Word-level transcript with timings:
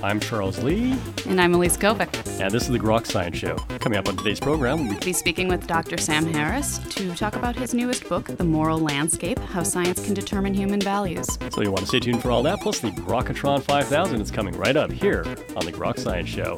I'm 0.00 0.20
Charles 0.20 0.62
Lee. 0.62 0.96
And 1.26 1.40
I'm 1.40 1.54
Elise 1.54 1.76
Kovic. 1.76 2.40
And 2.40 2.52
this 2.52 2.62
is 2.62 2.68
the 2.68 2.78
Grok 2.78 3.04
Science 3.04 3.36
Show. 3.36 3.56
Coming 3.80 3.98
up 3.98 4.08
on 4.08 4.16
today's 4.16 4.38
program, 4.38 4.86
we'll 4.86 5.00
be 5.00 5.12
speaking 5.12 5.48
with 5.48 5.66
Dr. 5.66 5.98
Sam 5.98 6.24
Harris 6.32 6.78
to 6.90 7.12
talk 7.16 7.34
about 7.34 7.56
his 7.56 7.74
newest 7.74 8.08
book, 8.08 8.26
The 8.26 8.44
Moral 8.44 8.78
Landscape 8.78 9.38
How 9.40 9.64
Science 9.64 10.04
Can 10.04 10.14
Determine 10.14 10.54
Human 10.54 10.80
Values. 10.80 11.26
So 11.52 11.62
you 11.62 11.72
want 11.72 11.80
to 11.80 11.86
stay 11.86 12.00
tuned 12.00 12.22
for 12.22 12.30
all 12.30 12.44
that, 12.44 12.60
plus 12.60 12.78
the 12.78 12.90
Grokatron 12.90 13.60
5000 13.62 14.20
is 14.20 14.30
coming 14.30 14.56
right 14.56 14.76
up 14.76 14.92
here 14.92 15.24
on 15.56 15.66
the 15.66 15.72
Grok 15.72 15.98
Science 15.98 16.28
Show. 16.28 16.54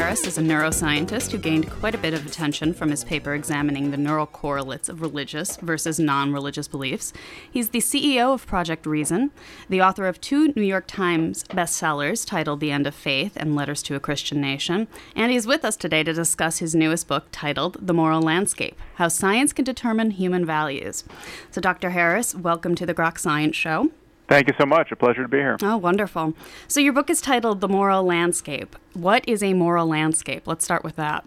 Harris 0.00 0.26
is 0.26 0.38
a 0.38 0.40
neuroscientist 0.40 1.30
who 1.30 1.36
gained 1.36 1.68
quite 1.68 1.94
a 1.94 1.98
bit 1.98 2.14
of 2.14 2.24
attention 2.24 2.72
from 2.72 2.88
his 2.88 3.04
paper 3.04 3.34
examining 3.34 3.90
the 3.90 3.98
neural 3.98 4.24
correlates 4.24 4.88
of 4.88 5.02
religious 5.02 5.58
versus 5.58 6.00
non 6.00 6.32
religious 6.32 6.66
beliefs. 6.66 7.12
He's 7.50 7.68
the 7.68 7.80
CEO 7.80 8.32
of 8.32 8.46
Project 8.46 8.86
Reason, 8.86 9.30
the 9.68 9.82
author 9.82 10.06
of 10.06 10.18
two 10.18 10.54
New 10.56 10.62
York 10.62 10.86
Times 10.86 11.44
bestsellers 11.44 12.26
titled 12.26 12.60
The 12.60 12.70
End 12.70 12.86
of 12.86 12.94
Faith 12.94 13.34
and 13.36 13.54
Letters 13.54 13.82
to 13.82 13.94
a 13.94 14.00
Christian 14.00 14.40
Nation, 14.40 14.88
and 15.14 15.30
he's 15.30 15.46
with 15.46 15.66
us 15.66 15.76
today 15.76 16.02
to 16.02 16.14
discuss 16.14 16.60
his 16.60 16.74
newest 16.74 17.06
book 17.06 17.26
titled 17.30 17.76
The 17.86 17.92
Moral 17.92 18.22
Landscape 18.22 18.78
How 18.94 19.08
Science 19.08 19.52
Can 19.52 19.66
Determine 19.66 20.12
Human 20.12 20.46
Values. 20.46 21.04
So, 21.50 21.60
Dr. 21.60 21.90
Harris, 21.90 22.34
welcome 22.34 22.74
to 22.76 22.86
the 22.86 22.94
Grok 22.94 23.18
Science 23.18 23.54
Show. 23.54 23.90
Thank 24.30 24.46
you 24.46 24.54
so 24.60 24.64
much. 24.64 24.92
A 24.92 24.96
pleasure 24.96 25.22
to 25.22 25.28
be 25.28 25.38
here. 25.38 25.56
Oh, 25.60 25.76
wonderful. 25.76 26.34
So, 26.68 26.78
your 26.78 26.92
book 26.92 27.10
is 27.10 27.20
titled 27.20 27.60
The 27.60 27.66
Moral 27.66 28.04
Landscape. 28.04 28.76
What 28.94 29.28
is 29.28 29.42
a 29.42 29.54
moral 29.54 29.88
landscape? 29.88 30.46
Let's 30.46 30.64
start 30.64 30.84
with 30.84 30.94
that. 30.94 31.24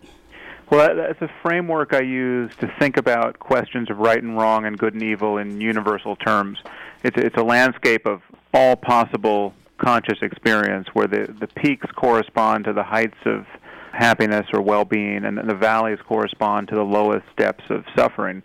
Well, 0.71 0.95
that's 0.95 1.21
a 1.21 1.29
framework 1.41 1.93
I 1.93 1.99
use 1.99 2.55
to 2.61 2.73
think 2.79 2.95
about 2.95 3.39
questions 3.39 3.89
of 3.89 3.97
right 3.97 4.23
and 4.23 4.37
wrong 4.37 4.63
and 4.63 4.79
good 4.79 4.93
and 4.93 5.03
evil 5.03 5.37
in 5.37 5.59
universal 5.59 6.15
terms. 6.15 6.59
It's, 7.03 7.17
it's 7.17 7.35
a 7.35 7.43
landscape 7.43 8.05
of 8.05 8.21
all 8.53 8.77
possible 8.77 9.53
conscious 9.77 10.19
experience 10.21 10.87
where 10.93 11.07
the, 11.07 11.35
the 11.41 11.47
peaks 11.47 11.87
correspond 11.97 12.63
to 12.63 12.73
the 12.73 12.83
heights 12.83 13.17
of 13.25 13.45
happiness 13.91 14.47
or 14.53 14.61
well 14.61 14.85
being, 14.85 15.25
and 15.25 15.37
the 15.37 15.55
valleys 15.55 15.99
correspond 16.07 16.69
to 16.69 16.75
the 16.75 16.85
lowest 16.85 17.25
depths 17.35 17.69
of 17.69 17.83
suffering 17.97 18.43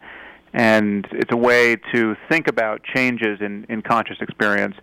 and 0.52 1.06
it's 1.12 1.32
a 1.32 1.36
way 1.36 1.76
to 1.92 2.16
think 2.28 2.48
about 2.48 2.82
changes 2.82 3.40
in, 3.40 3.66
in 3.68 3.82
conscious 3.82 4.18
experience 4.20 4.76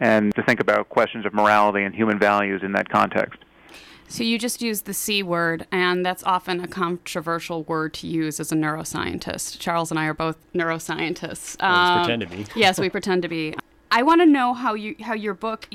and 0.00 0.34
to 0.34 0.42
think 0.42 0.60
about 0.60 0.88
questions 0.88 1.24
of 1.24 1.32
morality 1.32 1.84
and 1.84 1.94
human 1.94 2.18
values 2.18 2.62
in 2.62 2.72
that 2.72 2.88
context. 2.88 3.38
So 4.08 4.22
you 4.22 4.38
just 4.38 4.62
used 4.62 4.84
the 4.84 4.94
C 4.94 5.22
word, 5.22 5.66
and 5.72 6.06
that's 6.06 6.22
often 6.22 6.60
a 6.60 6.68
controversial 6.68 7.64
word 7.64 7.92
to 7.94 8.06
use 8.06 8.38
as 8.38 8.52
a 8.52 8.54
neuroscientist. 8.54 9.58
Charles 9.58 9.90
and 9.90 9.98
I 9.98 10.06
are 10.06 10.14
both 10.14 10.36
neuroscientists. 10.52 11.60
Um, 11.62 12.04
pretend 12.04 12.22
to 12.22 12.28
be. 12.28 12.46
yes, 12.56 12.78
we 12.78 12.88
pretend 12.88 13.22
to 13.22 13.28
be. 13.28 13.54
I 13.90 14.02
want 14.02 14.20
to 14.20 14.26
know 14.26 14.54
how 14.54 14.74
you 14.74 14.94
how 15.00 15.14
your 15.14 15.34
book. 15.34 15.68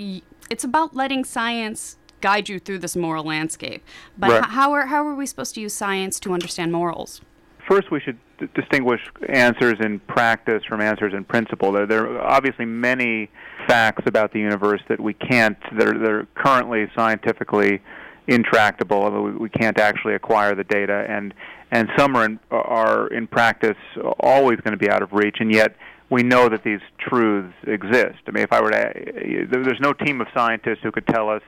It's 0.50 0.64
about 0.64 0.96
letting 0.96 1.26
science 1.26 1.98
guide 2.22 2.48
you 2.48 2.60
through 2.60 2.80
this 2.80 2.96
moral 2.96 3.26
landscape. 3.26 3.84
But 4.18 4.32
right. 4.32 4.46
how 4.46 4.72
are 4.72 4.86
how 4.86 5.06
are 5.06 5.16
we 5.16 5.26
supposed 5.26 5.56
to 5.56 5.62
use 5.62 5.74
science 5.74 6.20
to 6.22 6.34
understand 6.34 6.72
morals? 6.72 7.22
First, 7.72 7.90
we 7.90 8.02
should 8.02 8.18
d- 8.38 8.50
distinguish 8.54 9.00
answers 9.30 9.76
in 9.80 10.00
practice 10.02 10.62
from 10.68 10.82
answers 10.82 11.14
in 11.14 11.24
principle. 11.24 11.72
There, 11.72 11.86
there 11.86 12.06
are 12.06 12.22
obviously 12.22 12.66
many 12.66 13.30
facts 13.66 14.04
about 14.08 14.34
the 14.34 14.40
universe 14.40 14.82
that 14.90 15.00
we 15.00 15.14
can't, 15.14 15.58
that 15.78 15.88
are, 15.88 15.98
that 15.98 16.12
are 16.12 16.28
currently 16.36 16.92
scientifically 16.94 17.82
intractable. 18.28 19.10
We, 19.24 19.32
we 19.32 19.50
can't 19.50 19.80
actually 19.80 20.16
acquire 20.16 20.54
the 20.54 20.66
data, 20.66 21.06
and 21.08 21.34
and 21.72 21.88
some 21.98 22.18
are 22.18 22.26
in, 22.26 22.40
are 22.52 23.08
in 23.08 23.26
practice 23.28 23.78
always 24.20 24.60
going 24.60 24.78
to 24.78 24.78
be 24.78 24.90
out 24.90 25.02
of 25.02 25.14
reach, 25.14 25.38
and 25.40 25.50
yet 25.50 25.78
we 26.10 26.24
know 26.24 26.50
that 26.50 26.66
these 26.66 26.82
truths 27.00 27.54
exist. 27.66 28.20
I 28.28 28.32
mean, 28.32 28.44
if 28.44 28.52
I 28.52 28.62
were 28.62 28.72
to, 28.72 28.78
eh, 28.78 28.92
eh, 29.06 29.46
there's 29.50 29.80
no 29.80 29.94
team 29.94 30.20
of 30.20 30.28
scientists 30.34 30.80
who 30.84 30.92
could 30.92 31.08
tell 31.08 31.30
us 31.30 31.42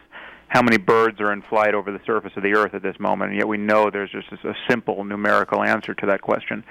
how 0.47 0.61
many 0.61 0.77
birds 0.77 1.19
are 1.19 1.33
in 1.33 1.41
flight 1.43 1.73
over 1.73 1.91
the 1.91 2.01
surface 2.05 2.31
of 2.35 2.43
the 2.43 2.53
earth 2.55 2.73
at 2.73 2.83
this 2.83 2.99
moment, 2.99 3.31
and 3.31 3.39
yet 3.39 3.47
we 3.47 3.57
know 3.57 3.89
there's 3.89 4.11
just 4.11 4.31
a 4.43 4.53
simple 4.69 5.03
numerical 5.03 5.63
answer 5.63 5.93
to 5.95 6.05
that 6.07 6.21
question. 6.21 6.63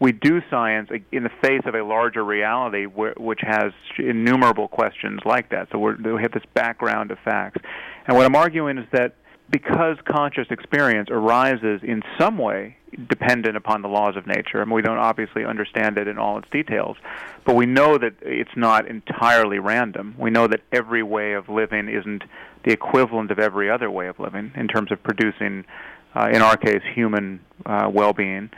We 0.00 0.12
do 0.12 0.40
science 0.48 0.90
in 1.10 1.24
the 1.24 1.30
face 1.42 1.62
of 1.66 1.74
a 1.74 1.82
larger 1.82 2.24
reality 2.24 2.86
which 2.86 3.40
has 3.42 3.72
innumerable 3.98 4.68
questions 4.68 5.20
like 5.24 5.50
that. 5.50 5.68
So 5.72 5.78
we 5.78 6.22
have 6.22 6.30
this 6.32 6.44
background 6.54 7.10
of 7.10 7.18
facts. 7.24 7.60
And 8.06 8.16
what 8.16 8.24
I'm 8.24 8.36
arguing 8.36 8.78
is 8.78 8.86
that 8.92 9.16
because 9.50 9.96
conscious 10.04 10.46
experience 10.50 11.08
arises 11.10 11.80
in 11.82 12.02
some 12.18 12.36
way 12.38 12.76
dependent 13.08 13.56
upon 13.56 13.82
the 13.82 13.88
laws 13.88 14.16
of 14.16 14.26
nature, 14.26 14.60
and 14.60 14.70
we 14.70 14.82
don't 14.82 14.98
obviously 14.98 15.44
understand 15.44 15.98
it 15.98 16.08
in 16.08 16.18
all 16.18 16.38
its 16.38 16.48
details, 16.50 16.96
but 17.44 17.54
we 17.54 17.66
know 17.66 17.98
that 17.98 18.14
it's 18.22 18.56
not 18.56 18.86
entirely 18.86 19.58
random. 19.58 20.14
We 20.18 20.30
know 20.30 20.46
that 20.46 20.60
every 20.72 21.02
way 21.02 21.32
of 21.32 21.48
living 21.48 21.88
isn't 21.88 22.24
the 22.64 22.72
equivalent 22.72 23.30
of 23.30 23.38
every 23.38 23.70
other 23.70 23.90
way 23.90 24.08
of 24.08 24.18
living 24.18 24.52
in 24.54 24.68
terms 24.68 24.90
of 24.90 25.02
producing, 25.02 25.64
uh, 26.14 26.28
in 26.32 26.42
our 26.42 26.56
case, 26.56 26.82
human 26.94 27.40
uh, 27.66 27.90
well-being. 27.92 28.50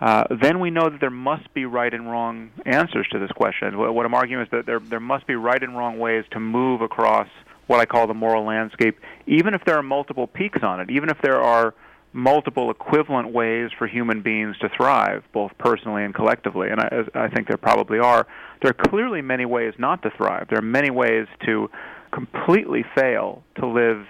Uh, 0.00 0.24
then 0.42 0.60
we 0.60 0.70
know 0.70 0.90
that 0.90 1.00
there 1.00 1.08
must 1.08 1.52
be 1.54 1.64
right 1.64 1.94
and 1.94 2.10
wrong 2.10 2.50
answers 2.66 3.06
to 3.12 3.18
this 3.18 3.30
question. 3.32 3.78
What 3.78 4.04
I'm 4.04 4.14
arguing 4.14 4.42
is 4.42 4.50
that 4.50 4.66
there 4.66 4.80
there 4.80 5.00
must 5.00 5.26
be 5.26 5.34
right 5.34 5.62
and 5.62 5.78
wrong 5.78 5.98
ways 5.98 6.24
to 6.32 6.40
move 6.40 6.82
across 6.82 7.28
what 7.66 7.80
I 7.80 7.86
call 7.86 8.06
the 8.06 8.14
moral 8.14 8.44
landscape, 8.44 8.98
even 9.26 9.54
if 9.54 9.64
there 9.64 9.76
are 9.76 9.82
multiple 9.82 10.26
peaks 10.26 10.60
on 10.62 10.80
it, 10.80 10.90
even 10.90 11.08
if 11.08 11.18
there 11.22 11.40
are 11.40 11.74
multiple 12.12 12.70
equivalent 12.70 13.32
ways 13.32 13.70
for 13.76 13.86
human 13.86 14.22
beings 14.22 14.56
to 14.58 14.68
thrive, 14.68 15.24
both 15.32 15.50
personally 15.58 16.04
and 16.04 16.14
collectively, 16.14 16.70
and 16.70 16.80
I, 16.80 17.02
I 17.14 17.28
think 17.28 17.48
there 17.48 17.56
probably 17.56 17.98
are. 17.98 18.26
There 18.62 18.70
are 18.70 18.88
clearly 18.88 19.20
many 19.20 19.44
ways 19.44 19.74
not 19.78 20.02
to 20.02 20.10
thrive. 20.10 20.46
There 20.48 20.58
are 20.58 20.62
many 20.62 20.90
ways 20.90 21.26
to 21.44 21.70
completely 22.12 22.84
fail 22.94 23.42
to 23.56 23.66
live 23.66 24.06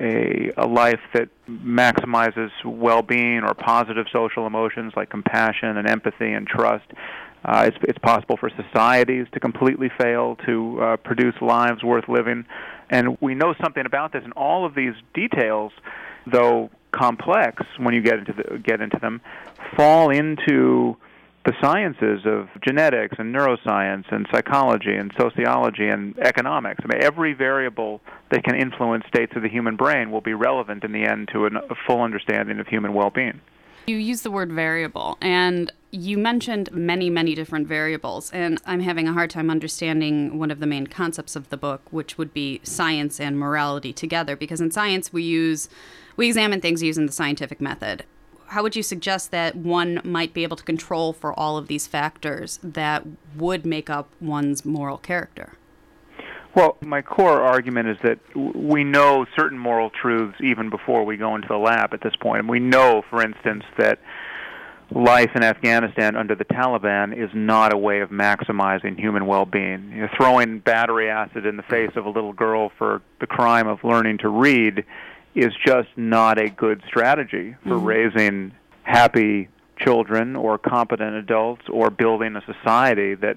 a, 0.00 0.52
a 0.56 0.66
life 0.66 1.00
that 1.14 1.28
maximizes 1.48 2.50
well 2.64 3.02
being 3.02 3.42
or 3.42 3.54
positive 3.54 4.06
social 4.12 4.46
emotions 4.46 4.92
like 4.96 5.10
compassion 5.10 5.76
and 5.76 5.88
empathy 5.88 6.32
and 6.32 6.46
trust. 6.46 6.86
Uh, 7.44 7.64
it's, 7.66 7.76
it's 7.82 7.98
possible 7.98 8.36
for 8.36 8.50
societies 8.50 9.26
to 9.32 9.40
completely 9.40 9.90
fail 10.00 10.36
to 10.46 10.80
uh, 10.80 10.96
produce 10.98 11.34
lives 11.40 11.82
worth 11.82 12.08
living. 12.08 12.44
And 12.90 13.18
we 13.20 13.34
know 13.34 13.54
something 13.60 13.84
about 13.84 14.12
this, 14.12 14.24
and 14.24 14.32
all 14.32 14.64
of 14.64 14.74
these 14.74 14.94
details, 15.14 15.72
though 16.26 16.70
complex 16.90 17.62
when 17.78 17.94
you 17.94 18.00
get 18.00 18.18
into, 18.18 18.32
the, 18.32 18.58
get 18.58 18.80
into 18.80 18.98
them, 18.98 19.20
fall 19.76 20.10
into 20.10 20.96
the 21.44 21.52
sciences 21.62 22.26
of 22.26 22.48
genetics 22.62 23.16
and 23.18 23.34
neuroscience 23.34 24.04
and 24.10 24.26
psychology 24.32 24.94
and 24.94 25.12
sociology 25.18 25.88
and 25.88 26.18
economics. 26.18 26.80
I 26.84 26.94
mean, 26.94 27.02
every 27.02 27.32
variable 27.32 28.00
that 28.30 28.44
can 28.44 28.54
influence 28.54 29.04
states 29.06 29.32
of 29.36 29.42
the 29.42 29.48
human 29.48 29.76
brain 29.76 30.10
will 30.10 30.20
be 30.20 30.34
relevant 30.34 30.84
in 30.84 30.92
the 30.92 31.04
end 31.04 31.28
to 31.32 31.46
a 31.46 31.50
full 31.86 32.02
understanding 32.02 32.58
of 32.60 32.66
human 32.66 32.92
well-being. 32.92 33.40
You 33.88 33.96
use 33.96 34.20
the 34.20 34.30
word 34.30 34.52
variable, 34.52 35.16
and 35.22 35.72
you 35.90 36.18
mentioned 36.18 36.70
many, 36.72 37.08
many 37.08 37.34
different 37.34 37.66
variables, 37.66 38.30
and 38.32 38.60
I'm 38.66 38.80
having 38.80 39.08
a 39.08 39.14
hard 39.14 39.30
time 39.30 39.48
understanding 39.48 40.38
one 40.38 40.50
of 40.50 40.60
the 40.60 40.66
main 40.66 40.86
concepts 40.86 41.34
of 41.34 41.48
the 41.48 41.56
book, 41.56 41.80
which 41.90 42.18
would 42.18 42.34
be 42.34 42.60
science 42.62 43.18
and 43.18 43.38
morality 43.38 43.94
together, 43.94 44.36
because 44.36 44.60
in 44.60 44.70
science 44.70 45.10
we 45.10 45.22
use 45.22 45.70
we 46.16 46.26
examine 46.26 46.60
things 46.60 46.82
using 46.82 47.06
the 47.06 47.12
scientific 47.12 47.60
method 47.60 48.04
how 48.48 48.62
would 48.62 48.74
you 48.74 48.82
suggest 48.82 49.30
that 49.30 49.54
one 49.54 50.00
might 50.04 50.32
be 50.32 50.42
able 50.42 50.56
to 50.56 50.64
control 50.64 51.12
for 51.12 51.38
all 51.38 51.58
of 51.58 51.68
these 51.68 51.86
factors 51.86 52.58
that 52.62 53.04
would 53.36 53.66
make 53.66 53.90
up 53.90 54.08
one's 54.20 54.64
moral 54.64 54.96
character? 54.96 55.57
Well, 56.54 56.76
my 56.80 57.02
core 57.02 57.42
argument 57.42 57.88
is 57.88 57.98
that 58.02 58.18
we 58.34 58.82
know 58.82 59.26
certain 59.36 59.58
moral 59.58 59.90
truths 59.90 60.38
even 60.40 60.70
before 60.70 61.04
we 61.04 61.16
go 61.16 61.34
into 61.34 61.48
the 61.48 61.58
lab 61.58 61.92
at 61.94 62.00
this 62.00 62.16
point. 62.16 62.40
And 62.40 62.48
we 62.48 62.58
know, 62.58 63.02
for 63.10 63.22
instance, 63.22 63.64
that 63.76 64.00
life 64.90 65.30
in 65.34 65.44
Afghanistan 65.44 66.16
under 66.16 66.34
the 66.34 66.44
Taliban 66.46 67.16
is 67.16 67.30
not 67.34 67.72
a 67.72 67.76
way 67.76 68.00
of 68.00 68.10
maximizing 68.10 68.98
human 68.98 69.26
well-being. 69.26 69.92
You 69.92 70.02
know, 70.02 70.08
throwing 70.16 70.60
battery 70.60 71.10
acid 71.10 71.44
in 71.44 71.56
the 71.56 71.62
face 71.64 71.92
of 71.96 72.06
a 72.06 72.10
little 72.10 72.32
girl 72.32 72.72
for 72.78 73.02
the 73.20 73.26
crime 73.26 73.68
of 73.68 73.84
learning 73.84 74.18
to 74.18 74.28
read 74.28 74.84
is 75.34 75.52
just 75.64 75.88
not 75.96 76.38
a 76.38 76.48
good 76.48 76.82
strategy 76.86 77.54
for 77.62 77.70
mm-hmm. 77.70 77.84
raising 77.84 78.52
happy, 78.82 79.48
children 79.78 80.34
or 80.34 80.58
competent 80.58 81.14
adults 81.14 81.62
or 81.70 81.90
building 81.90 82.34
a 82.34 82.42
society 82.44 83.14
that 83.14 83.36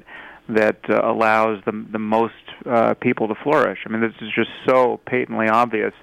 that 0.49 0.79
uh, 0.89 1.01
allows 1.03 1.61
the 1.65 1.85
the 1.91 1.99
most 1.99 2.33
uh, 2.65 2.93
people 2.95 3.27
to 3.27 3.35
flourish. 3.43 3.79
I 3.85 3.89
mean, 3.89 4.01
this 4.01 4.13
is 4.21 4.29
just 4.35 4.49
so 4.67 4.99
patently 5.05 5.47
obvious. 5.47 5.93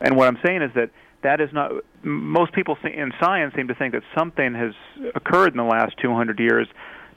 And 0.00 0.16
what 0.16 0.28
I'm 0.28 0.38
saying 0.44 0.62
is 0.62 0.70
that 0.74 0.90
that 1.22 1.40
is 1.40 1.50
not. 1.52 1.72
Most 2.02 2.52
people 2.52 2.76
in 2.84 3.12
science 3.20 3.54
seem 3.56 3.68
to 3.68 3.74
think 3.74 3.94
that 3.94 4.02
something 4.16 4.54
has 4.54 4.72
occurred 5.14 5.52
in 5.52 5.56
the 5.56 5.64
last 5.64 5.96
200 6.00 6.38
years 6.38 6.68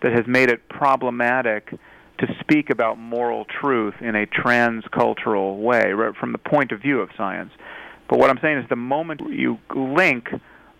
that 0.01 0.13
has 0.13 0.25
made 0.27 0.49
it 0.49 0.67
problematic 0.69 1.73
to 2.19 2.27
speak 2.39 2.69
about 2.69 2.97
moral 2.97 3.45
truth 3.45 3.95
in 4.01 4.15
a 4.15 4.25
transcultural 4.25 5.59
way, 5.59 5.91
right, 5.91 6.15
from 6.15 6.31
the 6.31 6.37
point 6.37 6.71
of 6.71 6.81
view 6.81 6.99
of 6.99 7.09
science. 7.17 7.51
But 8.09 8.19
what 8.19 8.29
I'm 8.29 8.39
saying 8.41 8.57
is 8.57 8.65
the 8.69 8.75
moment 8.75 9.21
you 9.29 9.59
link 9.75 10.29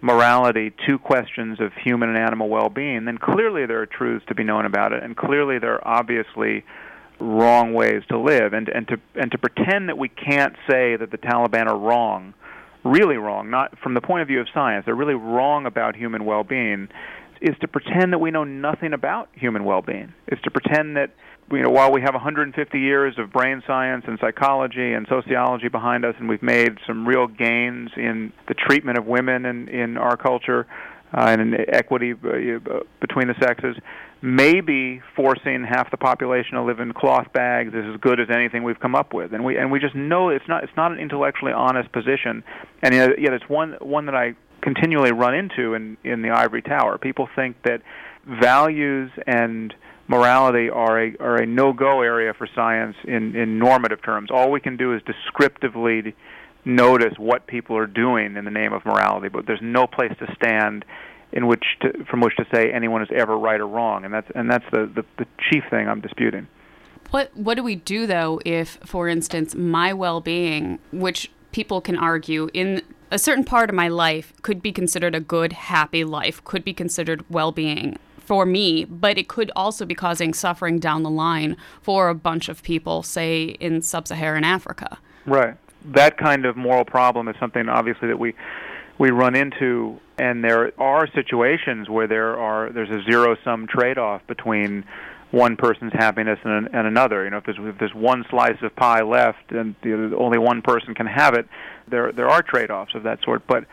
morality 0.02 0.72
to 0.88 0.98
questions 0.98 1.60
of 1.60 1.74
human 1.74 2.10
and 2.10 2.18
animal 2.18 2.50
well-being, 2.50 3.06
then 3.06 3.18
clearly 3.18 3.66
there 3.66 3.82
are 3.82 3.86
truths 3.86 4.26
to 4.28 4.36
be 4.36 4.44
known 4.44 4.66
about 4.66 4.94
it, 4.94 5.04
and 5.04 5.18
clearly 5.18 5.60
there 5.60 5.74
are 5.76 6.00
obviously 6.00 6.64
wrong 7.20 7.74
ways 7.74 8.02
to 8.08 8.18
live. 8.18 8.54
And 8.54 8.70
and 8.70 8.88
to 8.88 8.98
and 9.16 9.32
to 9.32 9.38
pretend 9.38 9.90
that 9.90 9.98
we 9.98 10.10
can't 10.10 10.56
say 10.70 10.96
that 10.96 11.12
the 11.12 11.18
Taliban 11.18 11.68
are 11.68 11.78
wrong, 11.78 12.34
really 12.84 13.18
wrong, 13.18 13.50
not 13.50 13.78
from 13.80 13.94
the 13.94 14.02
point 14.02 14.22
of 14.22 14.28
view 14.28 14.40
of 14.40 14.48
science, 14.54 14.86
they're 14.86 14.96
really 14.96 15.16
wrong 15.16 15.66
about 15.66 15.96
human 15.96 16.24
well-being, 16.24 16.88
is 17.42 17.58
to 17.60 17.68
pretend 17.68 18.14
that 18.14 18.20
we 18.20 18.32
know 18.32 18.44
nothing 18.46 18.94
about 18.94 19.30
human 19.34 19.66
well-being. 19.66 20.14
Is 20.28 20.40
to 20.44 20.52
pretend 20.52 20.96
that 20.96 21.12
you 21.52 21.62
know, 21.62 21.70
while 21.70 21.92
we 21.92 22.02
have 22.02 22.14
150 22.14 22.80
years 22.80 23.16
of 23.18 23.32
brain 23.32 23.64
science 23.66 24.06
and 24.08 24.20
psychology 24.20 24.94
and 24.94 25.08
sociology 25.08 25.68
behind 25.68 26.06
us, 26.06 26.16
and 26.20 26.30
we've 26.30 26.44
made 26.44 26.78
some 26.86 27.08
real 27.08 27.28
gains 27.28 27.90
in 27.96 28.32
the 28.48 28.54
treatment 28.54 28.98
of 28.98 29.06
women 29.06 29.46
in, 29.46 29.68
in 29.68 29.98
our 29.98 30.18
culture 30.18 30.68
uh, 31.14 31.26
and 31.28 31.42
in 31.42 31.56
equity 31.70 32.14
uh, 32.14 32.80
between 33.02 33.28
the 33.28 33.36
sexes, 33.42 33.76
maybe 34.22 35.02
forcing 35.16 35.64
half 35.64 35.90
the 35.92 35.98
population 35.98 36.54
to 36.54 36.64
live 36.64 36.80
in 36.80 36.94
cloth 36.94 37.32
bags 37.34 37.74
is 37.74 37.86
as 37.94 38.00
good 38.02 38.20
as 38.20 38.28
anything 38.30 38.64
we've 38.64 38.80
come 38.80 38.96
up 38.96 39.14
with. 39.14 39.34
And 39.34 39.44
we 39.44 39.58
and 39.58 39.72
we 39.72 39.80
just 39.80 39.96
know 39.96 40.30
it's 40.30 40.48
not 40.48 40.64
it's 40.64 40.76
not 40.78 40.92
an 40.92 41.00
intellectually 41.00 41.54
honest 41.54 41.92
position, 41.92 42.44
and 42.84 42.94
yet 42.94 43.34
it's 43.34 43.48
one 43.48 43.78
one 43.82 44.06
that 44.06 44.16
I 44.16 44.36
continually 44.62 45.12
run 45.12 45.34
into 45.34 45.74
in 45.74 45.98
in 46.04 46.22
the 46.22 46.30
ivory 46.30 46.62
tower. 46.62 46.98
People 46.98 47.28
think 47.36 47.56
that 47.64 47.82
values 48.28 49.10
and 49.26 49.74
morality 50.10 50.70
are 50.70 51.02
a 51.02 51.18
are 51.20 51.38
a 51.38 51.46
no-go 51.46 52.02
area 52.02 52.34
for 52.34 52.48
science 52.54 52.98
in 53.06 53.36
in 53.36 53.58
normative 53.58 54.02
terms. 54.04 54.30
All 54.32 54.52
we 54.52 54.60
can 54.60 54.76
do 54.76 54.94
is 54.94 55.02
descriptively 55.04 56.16
notice 56.66 57.14
what 57.18 57.48
people 57.48 57.78
are 57.78 57.88
doing 57.88 58.36
in 58.36 58.44
the 58.44 58.52
name 58.52 58.74
of 58.74 58.84
morality, 58.86 59.30
but 59.30 59.46
there's 59.46 59.62
no 59.62 59.88
place 59.88 60.12
to 60.20 60.34
stand 60.36 60.84
in 61.32 61.48
which 61.48 61.64
to, 61.82 62.04
from 62.06 62.20
which 62.22 62.36
to 62.36 62.46
say 62.54 62.72
anyone 62.72 63.02
is 63.02 63.08
ever 63.16 63.38
right 63.38 63.62
or 63.62 63.68
wrong, 63.68 64.04
and 64.04 64.14
that's 64.14 64.30
and 64.36 64.52
that's 64.52 64.66
the, 64.72 64.92
the, 64.94 65.06
the 65.18 65.26
chief 65.50 65.64
thing 65.70 65.88
I'm 65.88 66.02
disputing. 66.02 66.48
What 67.12 67.36
what 67.38 67.56
do 67.56 67.64
we 67.64 67.76
do 67.76 68.08
though 68.08 68.42
if, 68.46 68.80
for 68.84 69.08
instance, 69.08 69.56
my 69.56 69.94
well-being, 69.94 70.80
which 70.92 71.32
people 71.52 71.82
can 71.82 71.96
argue 71.96 72.50
in 72.54 72.82
a 73.12 73.18
certain 73.18 73.44
part 73.44 73.70
of 73.70 73.76
my 73.76 73.88
life 73.88 74.34
could 74.44 74.62
be 74.62 74.72
considered 74.72 75.16
a 75.16 75.20
good, 75.20 75.54
happy 75.54 76.04
life, 76.04 76.44
could 76.44 76.64
be 76.64 76.74
considered 76.74 77.26
well-being 77.30 77.98
for 78.30 78.46
me, 78.46 78.86
but 78.86 79.18
it 79.18 79.28
could 79.28 79.52
also 79.56 79.88
be 79.88 79.96
causing 79.96 80.36
suffering 80.36 80.78
down 80.78 81.02
the 81.02 81.10
line 81.10 81.58
for 81.82 82.10
a 82.10 82.14
bunch 82.14 82.48
of 82.48 82.62
people, 82.62 83.02
say 83.02 83.58
in 83.60 83.82
sub-Saharan 83.82 84.44
Africa. 84.44 85.00
Right. 85.26 85.56
That 85.84 86.16
kind 86.20 86.46
of 86.46 86.56
moral 86.56 86.86
problem 86.86 87.28
is 87.28 87.36
something 87.40 87.68
obviously 87.68 88.08
that 88.08 88.20
we 88.20 88.36
we 89.00 89.10
run 89.10 89.34
into 89.34 90.00
and 90.20 90.44
there 90.44 90.72
are 90.80 91.08
situations 91.16 91.90
where 91.90 92.06
there 92.06 92.38
are 92.38 92.70
there's 92.70 92.92
a 92.92 93.02
zero 93.10 93.36
sum 93.44 93.66
trade 93.66 93.98
off 93.98 94.22
between 94.28 94.84
one 95.32 95.56
person's 95.56 95.94
happiness 95.94 96.38
and, 96.44 96.70
and 96.72 96.86
another. 96.86 97.24
You 97.24 97.32
know, 97.32 97.38
if 97.38 97.46
there's, 97.46 97.58
if 97.60 97.80
there's 97.80 97.96
one 97.96 98.26
slice 98.30 98.62
of 98.62 98.76
pie 98.76 99.02
left 99.02 99.52
and 99.52 99.74
the, 99.82 100.16
only 100.16 100.38
one 100.38 100.62
person 100.62 100.94
can 100.94 101.08
have 101.08 101.34
it, 101.34 101.48
there 101.88 102.12
there 102.12 102.30
are 102.30 102.44
trade 102.44 102.70
offs 102.70 102.94
of 102.94 103.02
that 103.04 103.24
sort. 103.24 103.48
But 103.48 103.66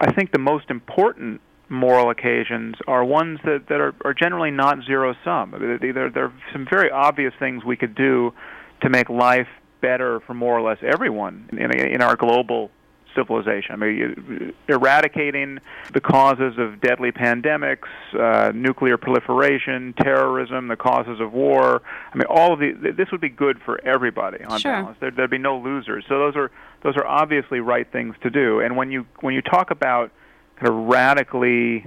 I 0.00 0.10
think 0.10 0.32
the 0.32 0.40
most 0.40 0.68
important 0.68 1.40
moral 1.70 2.10
occasions 2.10 2.74
are 2.86 3.04
ones 3.04 3.38
that, 3.44 3.68
that 3.68 3.80
are, 3.80 3.94
are 4.04 4.12
generally 4.12 4.50
not 4.50 4.84
zero 4.84 5.14
sum. 5.24 5.54
There, 5.80 6.10
there 6.10 6.24
are 6.24 6.32
some 6.52 6.66
very 6.68 6.90
obvious 6.90 7.32
things 7.38 7.64
we 7.64 7.76
could 7.76 7.94
do 7.94 8.34
to 8.82 8.90
make 8.90 9.08
life 9.08 9.48
better 9.80 10.20
for 10.20 10.34
more 10.34 10.58
or 10.58 10.62
less 10.62 10.78
everyone 10.82 11.48
in, 11.52 11.70
in 11.72 12.02
our 12.02 12.16
global 12.16 12.70
civilization. 13.14 13.72
I 13.72 13.76
mean, 13.76 14.52
eradicating 14.68 15.58
the 15.92 16.00
causes 16.00 16.54
of 16.58 16.80
deadly 16.80 17.12
pandemics, 17.12 17.88
uh, 18.18 18.52
nuclear 18.54 18.96
proliferation, 18.96 19.94
terrorism, 19.94 20.68
the 20.68 20.76
causes 20.76 21.20
of 21.20 21.32
war. 21.32 21.82
I 22.12 22.16
mean, 22.16 22.26
all 22.28 22.52
of 22.52 22.60
the 22.60 22.92
this 22.96 23.10
would 23.10 23.20
be 23.20 23.28
good 23.28 23.60
for 23.64 23.80
everybody 23.84 24.44
on 24.44 24.60
sure. 24.60 24.72
balance. 24.72 24.96
There, 25.00 25.10
there'd 25.10 25.30
be 25.30 25.38
no 25.38 25.58
losers. 25.58 26.04
So 26.08 26.18
those 26.18 26.36
are 26.36 26.50
those 26.82 26.96
are 26.96 27.06
obviously 27.06 27.60
right 27.60 27.90
things 27.90 28.14
to 28.22 28.30
do. 28.30 28.60
And 28.60 28.76
when 28.76 28.90
you 28.90 29.06
when 29.20 29.34
you 29.34 29.42
talk 29.42 29.70
about 29.70 30.10
kind 30.60 30.72
of 30.72 30.86
radically 30.86 31.84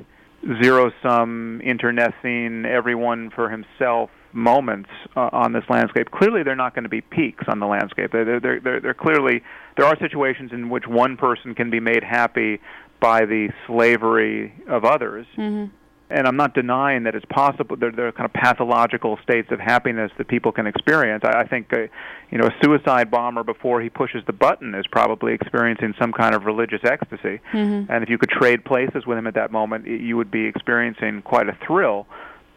zero 0.62 0.92
sum 1.02 1.62
internecine 1.64 2.66
everyone 2.66 3.30
for 3.34 3.50
himself 3.50 4.10
moments 4.34 4.90
uh, 5.16 5.30
on 5.32 5.54
this 5.54 5.64
landscape. 5.70 6.10
Clearly 6.12 6.44
they're 6.44 6.56
not 6.56 6.74
going 6.74 6.84
to 6.84 6.90
be 6.90 7.02
peaks 7.02 7.46
on 7.48 7.60
the 7.60 7.68
landscape. 7.68 8.12
They're, 8.12 8.40
they're, 8.40 8.60
they're, 8.60 8.82
they're 8.82 8.94
clearly 8.94 9.42
there 9.78 9.86
are 9.86 9.98
situations 10.00 10.52
in 10.52 10.70
which 10.70 10.88
one 10.88 11.18
person 11.18 11.56
can 11.56 11.70
be 11.70 11.80
made 11.80 12.04
happy 12.04 12.60
by 13.00 13.26
the 13.26 13.50
slavery 13.68 14.54
of 14.68 14.86
others. 14.86 15.26
Mm-hmm 15.38 15.76
and 16.14 16.28
I'm 16.28 16.38
not 16.38 16.54
denying 16.54 17.04
that 17.04 17.16
it's 17.16 17.26
possible. 17.26 17.76
There, 17.76 17.92
there 17.92 18.08
are 18.08 18.12
kind 18.12 18.26
of 18.26 18.34
pathological 18.34 19.18
states 19.24 19.50
of 19.52 19.60
happiness 19.60 20.12
that 20.18 20.28
people 20.28 20.52
can 20.52 20.68
experience. 20.68 21.24
I, 21.26 21.42
I 21.42 21.48
think, 21.48 21.74
uh, 21.74 21.88
you 22.30 22.38
know, 22.38 22.46
a 22.46 22.56
suicide 22.64 23.10
bomber 23.10 23.44
before 23.44 23.82
he 23.82 23.90
pushes 23.90 24.24
the 24.28 24.34
button 24.34 24.76
is 24.76 24.86
probably 24.88 25.34
experiencing 25.34 25.94
some 26.00 26.14
kind 26.14 26.36
of 26.36 26.46
religious 26.46 26.82
ecstasy. 26.84 27.42
Mm-hmm. 27.52 27.92
And 27.92 28.04
if 28.04 28.10
you 28.10 28.18
could 28.18 28.30
trade 28.30 28.64
places 28.64 29.06
with 29.08 29.18
him 29.18 29.28
at 29.28 29.34
that 29.34 29.52
moment, 29.52 29.88
you 29.88 30.16
would 30.16 30.30
be 30.30 30.46
experiencing 30.46 31.24
quite 31.24 31.50
a 31.50 31.58
thrill. 31.66 32.06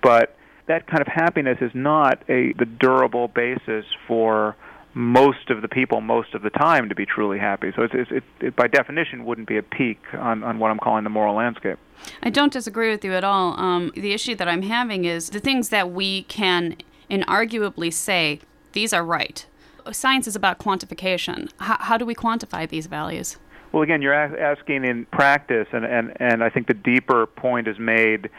But 0.02 0.36
that 0.68 0.86
kind 0.86 1.00
of 1.00 1.06
happiness 1.06 1.58
is 1.60 1.70
not 1.74 2.22
a 2.28 2.52
the 2.58 2.66
durable 2.66 3.28
basis 3.28 3.84
for 4.06 4.56
most 4.96 5.50
of 5.50 5.60
the 5.60 5.68
people 5.68 6.00
most 6.00 6.32
of 6.32 6.40
the 6.40 6.48
time 6.48 6.88
to 6.88 6.94
be 6.94 7.04
truly 7.04 7.38
happy. 7.38 7.70
So 7.76 7.82
it's, 7.82 7.92
it's, 7.94 8.10
it, 8.10 8.24
it, 8.40 8.56
by 8.56 8.66
definition 8.66 9.26
wouldn't 9.26 9.46
be 9.46 9.58
a 9.58 9.62
peak 9.62 10.00
on, 10.14 10.42
on 10.42 10.58
what 10.58 10.70
I'm 10.70 10.78
calling 10.78 11.04
the 11.04 11.10
moral 11.10 11.34
landscape. 11.34 11.78
I 12.22 12.30
don't 12.30 12.50
disagree 12.50 12.90
with 12.90 13.04
you 13.04 13.12
at 13.12 13.22
all. 13.22 13.60
Um, 13.60 13.92
the 13.94 14.14
issue 14.14 14.34
that 14.36 14.48
I'm 14.48 14.62
having 14.62 15.04
is 15.04 15.28
the 15.30 15.38
things 15.38 15.68
that 15.68 15.90
we 15.90 16.22
can 16.22 16.78
inarguably 17.10 17.92
say 17.92 18.40
these 18.72 18.94
are 18.94 19.04
right. 19.04 19.44
Science 19.92 20.26
is 20.26 20.34
about 20.34 20.58
quantification. 20.58 21.50
H- 21.60 21.76
how 21.80 21.98
do 21.98 22.06
we 22.06 22.14
quantify 22.14 22.66
these 22.66 22.86
values? 22.86 23.36
Well, 23.72 23.82
again, 23.82 24.00
you're 24.00 24.14
asking 24.14 24.86
in 24.86 25.04
practice, 25.06 25.68
and, 25.72 25.84
and, 25.84 26.16
and 26.20 26.42
I 26.42 26.48
think 26.48 26.68
the 26.68 26.74
deeper 26.74 27.26
point 27.26 27.68
is 27.68 27.78
made 27.78 28.30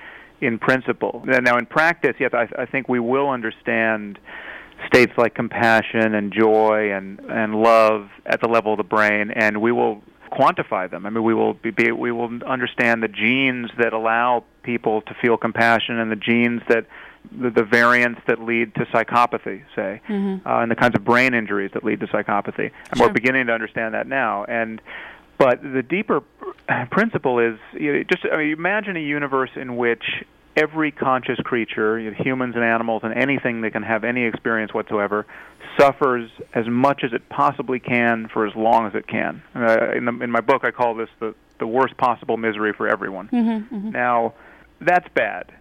in 0.41 0.57
principle. 0.57 1.23
Now, 1.25 1.57
in 1.59 1.67
practice, 1.67 2.15
yes, 2.19 2.31
I, 2.33 2.47
I 2.57 2.65
think 2.65 2.89
we 2.89 2.99
will 2.99 3.29
understand 3.29 4.17
states 4.85 5.13
like 5.17 5.33
compassion 5.33 6.13
and 6.13 6.31
joy 6.31 6.91
and 6.91 7.19
and 7.19 7.55
love 7.55 8.09
at 8.25 8.41
the 8.41 8.47
level 8.47 8.73
of 8.73 8.77
the 8.77 8.83
brain, 8.83 9.31
and 9.31 9.61
we 9.61 9.71
will 9.71 10.01
quantify 10.31 10.89
them. 10.89 11.05
I 11.05 11.09
mean, 11.09 11.23
we 11.23 11.33
will 11.33 11.53
be, 11.53 11.91
we 11.91 12.11
will 12.11 12.43
understand 12.43 13.01
the 13.01 13.07
genes 13.07 13.69
that 13.77 13.93
allow 13.93 14.43
people 14.63 15.01
to 15.03 15.13
feel 15.21 15.37
compassion 15.37 15.99
and 15.99 16.11
the 16.11 16.15
genes 16.17 16.61
that 16.67 16.85
the, 17.31 17.49
the 17.49 17.63
variants 17.63 18.21
that 18.27 18.41
lead 18.41 18.73
to 18.75 18.85
psychopathy, 18.85 19.63
say, 19.75 20.01
mm-hmm. 20.07 20.47
uh, 20.47 20.61
and 20.61 20.71
the 20.71 20.75
kinds 20.75 20.95
of 20.95 21.03
brain 21.03 21.33
injuries 21.33 21.71
that 21.73 21.83
lead 21.83 21.99
to 21.99 22.07
psychopathy. 22.07 22.71
And 22.89 22.97
sure. 22.97 23.07
we're 23.07 23.13
beginning 23.13 23.47
to 23.47 23.53
understand 23.53 23.93
that 23.93 24.07
now. 24.07 24.45
And 24.45 24.81
but 25.37 25.61
the 25.61 25.83
deeper 25.83 26.21
principle 26.91 27.39
is 27.39 27.57
you 27.73 27.93
know, 27.93 28.03
just 28.03 28.25
I 28.31 28.37
mean, 28.37 28.53
imagine 28.53 28.97
a 28.97 29.01
universe 29.01 29.51
in 29.55 29.77
which 29.77 30.03
every 30.57 30.91
conscious 30.91 31.37
creature, 31.43 32.11
humans 32.13 32.55
and 32.55 32.63
animals 32.63 33.03
and 33.03 33.13
anything 33.13 33.61
that 33.61 33.71
can 33.71 33.83
have 33.83 34.03
any 34.03 34.25
experience 34.25 34.73
whatsoever, 34.73 35.25
suffers 35.79 36.29
as 36.53 36.67
much 36.67 37.03
as 37.03 37.13
it 37.13 37.29
possibly 37.29 37.79
can 37.79 38.27
for 38.33 38.47
as 38.47 38.55
long 38.55 38.87
as 38.87 38.95
it 38.95 39.07
can. 39.07 39.41
Uh, 39.55 39.91
in, 39.95 40.05
the, 40.05 40.23
in 40.23 40.31
my 40.31 40.41
book, 40.41 40.63
I 40.65 40.71
call 40.71 40.95
this 40.95 41.09
the, 41.19 41.35
the 41.59 41.67
worst 41.67 41.95
possible 41.97 42.37
misery 42.37 42.73
for 42.73 42.87
everyone. 42.87 43.29
Mm-hmm, 43.29 43.75
mm-hmm. 43.75 43.89
Now, 43.91 44.33
that's 44.81 45.07
bad, 45.13 45.53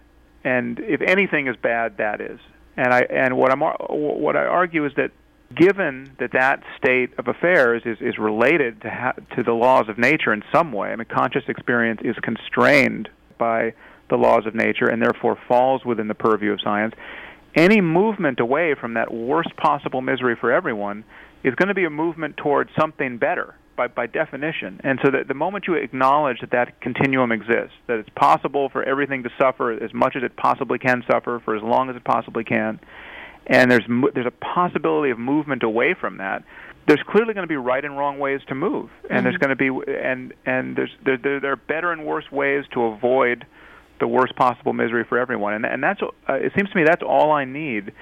and 0.43 0.79
if 0.79 1.01
anything 1.01 1.47
is 1.47 1.55
bad, 1.55 1.97
that 1.97 2.21
is. 2.21 2.39
And 2.75 2.93
I 2.93 3.01
and 3.01 3.35
what 3.37 3.51
I'm 3.51 3.61
what 3.61 4.35
I 4.35 4.45
argue 4.45 4.85
is 4.85 4.93
that 4.97 5.09
given 5.55 6.11
that 6.19 6.33
that 6.33 6.61
state 6.77 7.17
of 7.17 7.27
affairs 7.27 7.81
is, 7.85 7.97
is 8.01 8.19
related 8.19 8.81
to 8.81 8.89
ha- 8.89 9.13
to 9.35 9.41
the 9.41 9.53
laws 9.53 9.89
of 9.89 9.97
nature 9.97 10.31
in 10.31 10.43
some 10.51 10.71
way, 10.71 10.89
I 10.89 10.95
mean, 10.95 11.07
conscious 11.09 11.43
experience 11.47 12.01
is 12.03 12.15
constrained 12.21 13.09
by 13.39 13.73
the 14.09 14.17
laws 14.17 14.45
of 14.45 14.55
nature 14.55 14.87
and 14.87 15.01
therefore 15.01 15.37
falls 15.47 15.83
within 15.85 16.07
the 16.07 16.15
purview 16.15 16.51
of 16.53 16.61
science. 16.61 16.93
Any 17.55 17.81
movement 17.81 18.39
away 18.39 18.75
from 18.79 18.93
that 18.95 19.13
worst 19.13 19.55
possible 19.57 20.01
misery 20.01 20.35
for 20.39 20.51
everyone 20.51 21.03
is 21.43 21.55
going 21.55 21.69
to 21.69 21.73
be 21.73 21.85
a 21.85 21.89
movement 21.89 22.37
towards 22.37 22.69
something 22.79 23.17
better. 23.17 23.55
by, 23.77 23.87
by 23.87 24.07
definition. 24.07 24.81
And 24.83 24.99
so 25.03 25.11
that 25.11 25.27
the 25.27 25.33
moment 25.33 25.65
you 25.67 25.75
acknowledge 25.75 26.39
that 26.41 26.51
that 26.51 26.81
continuum 26.81 27.31
exists, 27.31 27.77
that 27.85 27.99
it's 27.99 28.09
possible 28.09 28.69
for 28.69 28.83
everything 28.83 29.23
to 29.23 29.29
suffer 29.39 29.71
as 29.71 29.93
much 29.93 30.15
as 30.17 30.23
it 30.23 30.35
possibly 30.35 30.79
can 30.79 31.03
suffer 31.09 31.39
for 31.45 31.55
as 31.55 31.63
long 31.63 31.89
as 31.89 31.95
it 31.95 32.03
possibly 32.03 32.43
can, 32.43 32.79
and 33.45 33.71
there's 33.71 33.85
there's 34.13 34.27
a 34.27 34.31
possibility 34.31 35.11
of 35.11 35.19
movement 35.19 35.63
away 35.63 35.93
from 35.93 36.17
that. 36.17 36.43
There's 36.87 37.03
clearly 37.07 37.33
going 37.33 37.43
to 37.43 37.47
be 37.47 37.55
right 37.55 37.83
and 37.83 37.97
wrong 37.97 38.19
ways 38.19 38.41
to 38.47 38.55
move, 38.55 38.89
and 39.03 39.09
mm-hmm. 39.09 39.23
there's 39.23 39.37
going 39.37 39.55
to 39.55 39.55
be 39.55 39.69
and 39.93 40.33
and 40.45 40.75
there's 40.75 40.91
there, 41.05 41.17
there, 41.17 41.39
there 41.39 41.51
are 41.53 41.55
better 41.55 41.91
and 41.91 42.05
worse 42.05 42.29
ways 42.31 42.65
to 42.73 42.83
avoid 42.83 43.45
the 43.99 44.07
worst 44.07 44.35
possible 44.35 44.73
misery 44.73 45.03
for 45.03 45.17
everyone. 45.17 45.53
And 45.53 45.65
and 45.65 45.83
that's 45.83 46.01
uh, 46.01 46.33
it 46.33 46.53
seems 46.55 46.69
to 46.69 46.77
me 46.77 46.83
that's 46.85 47.03
all 47.03 47.31
I 47.31 47.45
need 47.45 47.93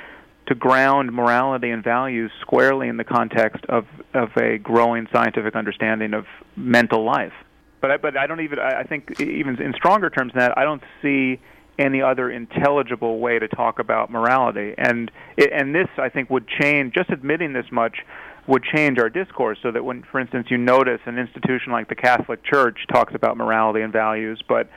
to 0.48 0.56
ground 0.56 1.12
morality 1.12 1.72
and 1.72 1.84
values 1.84 2.32
squarely 2.42 2.88
in 2.88 2.98
the 2.98 3.04
context 3.04 3.66
of 3.70 3.86
of 4.14 4.30
a 4.38 4.58
growing 4.58 5.08
scientific 5.12 5.56
understanding 5.56 6.14
of 6.14 6.26
mental 6.56 7.04
life. 7.04 7.34
But 7.82 7.92
I, 7.92 7.98
but 7.98 8.18
I 8.18 8.28
don't 8.28 8.42
even 8.42 8.60
I 8.60 8.84
think 8.84 9.20
even 9.20 9.62
in 9.62 9.74
stronger 9.74 10.10
terms 10.10 10.34
than 10.34 10.42
that 10.42 10.58
I 10.58 10.64
don't 10.64 10.84
see 11.02 11.40
any 11.78 12.02
other 12.02 12.30
intelligible 12.30 13.20
way 13.20 13.38
to 13.38 13.48
talk 13.50 13.80
about 13.80 14.10
morality. 14.10 14.74
And 14.78 15.12
it, 15.36 15.52
and 15.52 15.76
this 15.76 15.88
I 15.98 16.10
think 16.10 16.30
would 16.30 16.48
change 16.48 16.94
just 16.94 17.10
admitting 17.10 17.54
this 17.54 17.66
much 17.72 17.98
would 18.48 18.64
change 18.64 19.00
our 19.00 19.10
discourse 19.10 19.58
so 19.64 19.72
that 19.72 19.84
when 19.84 20.04
for 20.04 20.20
instance 20.20 20.48
you 20.50 20.58
notice 20.58 21.02
an 21.06 21.18
institution 21.18 21.72
like 21.72 21.90
the 21.90 21.96
Catholic 21.96 22.44
Church 22.44 22.78
talks 22.92 23.14
about 23.16 23.38
morality 23.38 23.82
and 23.82 23.92
values 23.92 24.42
but 24.48 24.70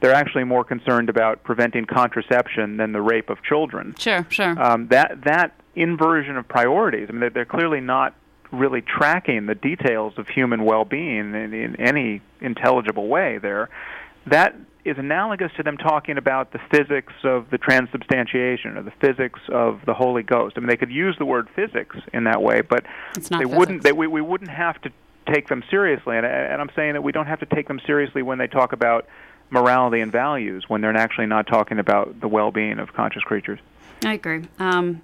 they're 0.00 0.14
actually 0.14 0.44
more 0.44 0.64
concerned 0.64 1.08
about 1.08 1.42
preventing 1.44 1.86
contraception 1.86 2.76
than 2.76 2.92
the 2.92 3.00
rape 3.00 3.30
of 3.30 3.42
children. 3.42 3.94
Sure, 3.98 4.26
sure. 4.30 4.60
Um, 4.62 4.88
that 4.88 5.22
that 5.24 5.54
inversion 5.74 6.36
of 6.36 6.46
priorities. 6.46 7.08
I 7.08 7.12
mean, 7.12 7.20
they're, 7.20 7.30
they're 7.30 7.44
clearly 7.44 7.80
not 7.80 8.14
really 8.52 8.82
tracking 8.82 9.46
the 9.46 9.54
details 9.54 10.14
of 10.16 10.28
human 10.28 10.64
well-being 10.64 11.34
in, 11.34 11.52
in 11.52 11.76
any 11.80 12.20
intelligible 12.40 13.08
way. 13.08 13.38
There, 13.38 13.68
that 14.26 14.54
is 14.84 14.98
analogous 14.98 15.50
to 15.56 15.62
them 15.62 15.78
talking 15.78 16.18
about 16.18 16.52
the 16.52 16.60
physics 16.70 17.12
of 17.24 17.48
the 17.50 17.58
transubstantiation 17.58 18.76
or 18.76 18.82
the 18.82 18.92
physics 19.00 19.40
of 19.48 19.80
the 19.86 19.94
Holy 19.94 20.22
Ghost. 20.22 20.56
I 20.56 20.60
mean, 20.60 20.68
they 20.68 20.76
could 20.76 20.90
use 20.90 21.16
the 21.18 21.24
word 21.24 21.48
physics 21.56 21.96
in 22.12 22.24
that 22.24 22.42
way, 22.42 22.60
but 22.60 22.84
they 23.14 23.20
physics. 23.20 23.50
wouldn't. 23.50 23.82
They, 23.82 23.92
we, 23.92 24.06
we 24.06 24.20
wouldn't 24.20 24.50
have 24.50 24.80
to 24.82 24.90
take 25.32 25.48
them 25.48 25.64
seriously. 25.70 26.16
And, 26.16 26.26
and 26.26 26.60
I'm 26.60 26.70
saying 26.76 26.92
that 26.92 27.02
we 27.02 27.12
don't 27.12 27.26
have 27.26 27.40
to 27.40 27.46
take 27.46 27.66
them 27.66 27.80
seriously 27.86 28.22
when 28.22 28.38
they 28.38 28.46
talk 28.46 28.72
about 28.72 29.06
morality 29.54 30.00
and 30.00 30.12
values 30.12 30.64
when 30.68 30.80
they're 30.82 30.94
actually 30.96 31.26
not 31.26 31.46
talking 31.46 31.78
about 31.78 32.20
the 32.20 32.28
well-being 32.28 32.78
of 32.78 32.92
conscious 32.92 33.22
creatures. 33.22 33.58
I 34.04 34.12
agree. 34.12 34.42
Um, 34.58 35.00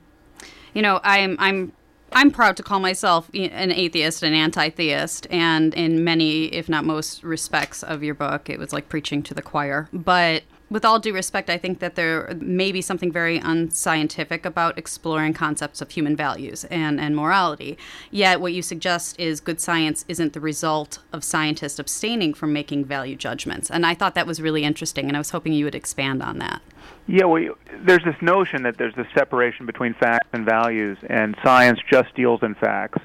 you 0.75 0.83
know, 0.83 1.01
I'm 1.03 1.37
I'm 1.39 1.73
I'm 2.13 2.31
proud 2.31 2.57
to 2.57 2.63
call 2.63 2.81
myself 2.81 3.31
an 3.33 3.71
atheist, 3.71 4.23
and 4.23 4.35
anti-theist, 4.35 5.27
and 5.31 5.73
in 5.75 6.03
many, 6.03 6.47
if 6.47 6.69
not 6.69 6.85
most, 6.85 7.23
respects 7.23 7.83
of 7.83 8.03
your 8.03 8.15
book, 8.15 8.51
it 8.51 8.59
was 8.59 8.73
like 8.73 8.89
preaching 8.89 9.23
to 9.23 9.35
the 9.35 9.43
choir. 9.43 9.89
But 9.93 10.43
with 10.71 10.85
all 10.85 11.01
due 11.01 11.13
respect, 11.13 11.51
I 11.51 11.59
think 11.59 11.81
that 11.81 11.97
there 11.97 12.33
may 12.41 12.71
be 12.71 12.81
something 12.81 13.11
very 13.11 13.39
unscientific 13.39 14.47
about 14.47 14.79
exploring 14.79 15.35
concepts 15.35 15.81
of 15.81 15.91
human 15.91 16.15
values 16.15 16.65
and, 16.65 17.01
and 17.01 17.17
morality. 17.17 17.77
Yet, 18.13 18.41
what 18.41 18.53
you 18.53 18.63
suggest 18.63 19.19
is 19.19 19.41
good 19.41 19.61
science 19.61 20.05
isn't 20.07 20.33
the 20.33 20.41
result 20.41 21.01
of 21.13 21.25
scientists 21.25 21.81
abstaining 21.81 22.35
from 22.35 22.53
making 22.53 22.85
value 22.85 23.17
judgments. 23.17 23.69
And 23.69 23.85
I 23.85 23.95
thought 23.95 24.15
that 24.15 24.29
was 24.29 24.41
really 24.41 24.63
interesting, 24.63 25.09
and 25.09 25.17
I 25.17 25.21
was 25.21 25.31
hoping 25.31 25.53
you 25.53 25.65
would 25.65 25.75
expand 25.75 26.23
on 26.23 26.39
that. 26.39 26.63
Yeah, 27.09 27.25
well, 27.25 27.43
there's 27.85 28.05
this 28.05 28.21
notion 28.21 28.63
that 28.63 28.79
there's 28.79 28.95
this 28.95 29.09
separation 29.13 29.67
between 29.67 29.95
facts 29.95 30.29
and 30.33 30.45
values, 30.45 30.99
and 31.09 31.37
science 31.43 31.81
just 31.91 32.15
deals 32.15 32.45
in 32.45 32.55
facts, 32.55 33.03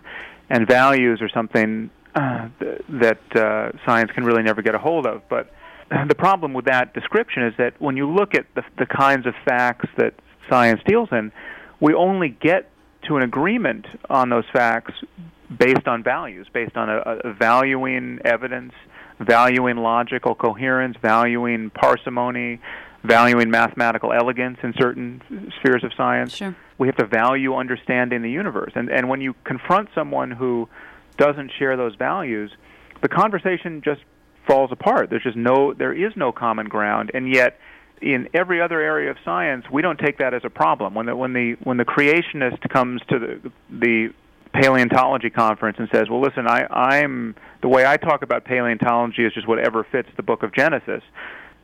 and 0.51 0.67
values 0.67 1.19
are 1.21 1.29
something 1.29 1.89
uh, 2.13 2.47
that 2.89 3.35
uh, 3.35 3.71
science 3.85 4.11
can 4.11 4.23
really 4.23 4.43
never 4.43 4.61
get 4.61 4.75
a 4.75 4.77
hold 4.77 5.07
of. 5.07 5.27
But 5.27 5.51
the 5.89 6.15
problem 6.15 6.53
with 6.53 6.65
that 6.65 6.93
description 6.93 7.43
is 7.43 7.53
that 7.57 7.79
when 7.79 7.97
you 7.97 8.09
look 8.09 8.33
at 8.33 8.45
the, 8.55 8.63
the 8.77 8.85
kinds 8.85 9.25
of 9.25 9.33
facts 9.45 9.87
that 9.97 10.13
science 10.49 10.81
deals 10.85 11.09
in, 11.11 11.31
we 11.79 11.93
only 11.93 12.29
get 12.29 12.69
to 13.07 13.17
an 13.17 13.23
agreement 13.23 13.85
on 14.09 14.29
those 14.29 14.45
facts 14.51 14.93
based 15.57 15.87
on 15.87 16.03
values, 16.03 16.47
based 16.51 16.75
on 16.75 16.89
a, 16.89 16.97
a 17.23 17.33
valuing 17.33 18.19
evidence, 18.25 18.73
valuing 19.19 19.77
logical 19.77 20.33
coherence, 20.33 20.97
valuing 21.01 21.69
parsimony, 21.69 22.59
valuing 23.03 23.51
mathematical 23.51 24.11
elegance 24.11 24.57
in 24.63 24.73
certain 24.79 25.21
spheres 25.59 25.83
of 25.83 25.91
science. 25.95 26.35
Sure. 26.35 26.55
We 26.77 26.87
have 26.87 26.97
to 26.97 27.05
value 27.05 27.55
understanding 27.55 28.21
the 28.21 28.31
universe. 28.31 28.71
And 28.75 28.89
and 28.89 29.07
when 29.07 29.21
you 29.21 29.35
confront 29.43 29.89
someone 29.93 30.31
who 30.31 30.67
doesn't 31.17 31.51
share 31.57 31.77
those 31.77 31.95
values, 31.95 32.51
the 33.01 33.07
conversation 33.07 33.81
just 33.83 34.01
falls 34.47 34.71
apart. 34.71 35.09
There's 35.09 35.23
just 35.23 35.37
no 35.37 35.73
there 35.73 35.93
is 35.93 36.13
no 36.15 36.31
common 36.31 36.67
ground, 36.67 37.11
and 37.13 37.33
yet 37.33 37.59
in 38.01 38.29
every 38.33 38.61
other 38.61 38.79
area 38.79 39.09
of 39.09 39.17
science, 39.23 39.65
we 39.71 39.81
don't 39.81 39.99
take 39.99 40.17
that 40.17 40.33
as 40.33 40.41
a 40.43 40.49
problem. 40.49 40.93
When 40.93 41.05
the 41.05 41.15
when 41.15 41.33
the 41.33 41.55
when 41.63 41.77
the 41.77 41.85
creationist 41.85 42.67
comes 42.69 43.01
to 43.09 43.19
the 43.19 43.51
the 43.69 44.13
paleontology 44.53 45.29
conference 45.29 45.77
and 45.79 45.89
says, 45.93 46.09
"Well, 46.09 46.21
listen, 46.21 46.47
I 46.47 46.65
I'm 46.71 47.35
the 47.61 47.67
way 47.67 47.85
I 47.85 47.97
talk 47.97 48.21
about 48.21 48.45
paleontology 48.45 49.25
is 49.25 49.33
just 49.33 49.47
whatever 49.47 49.83
fits 49.83 50.09
the 50.17 50.23
book 50.23 50.43
of 50.43 50.53
Genesis." 50.53 51.03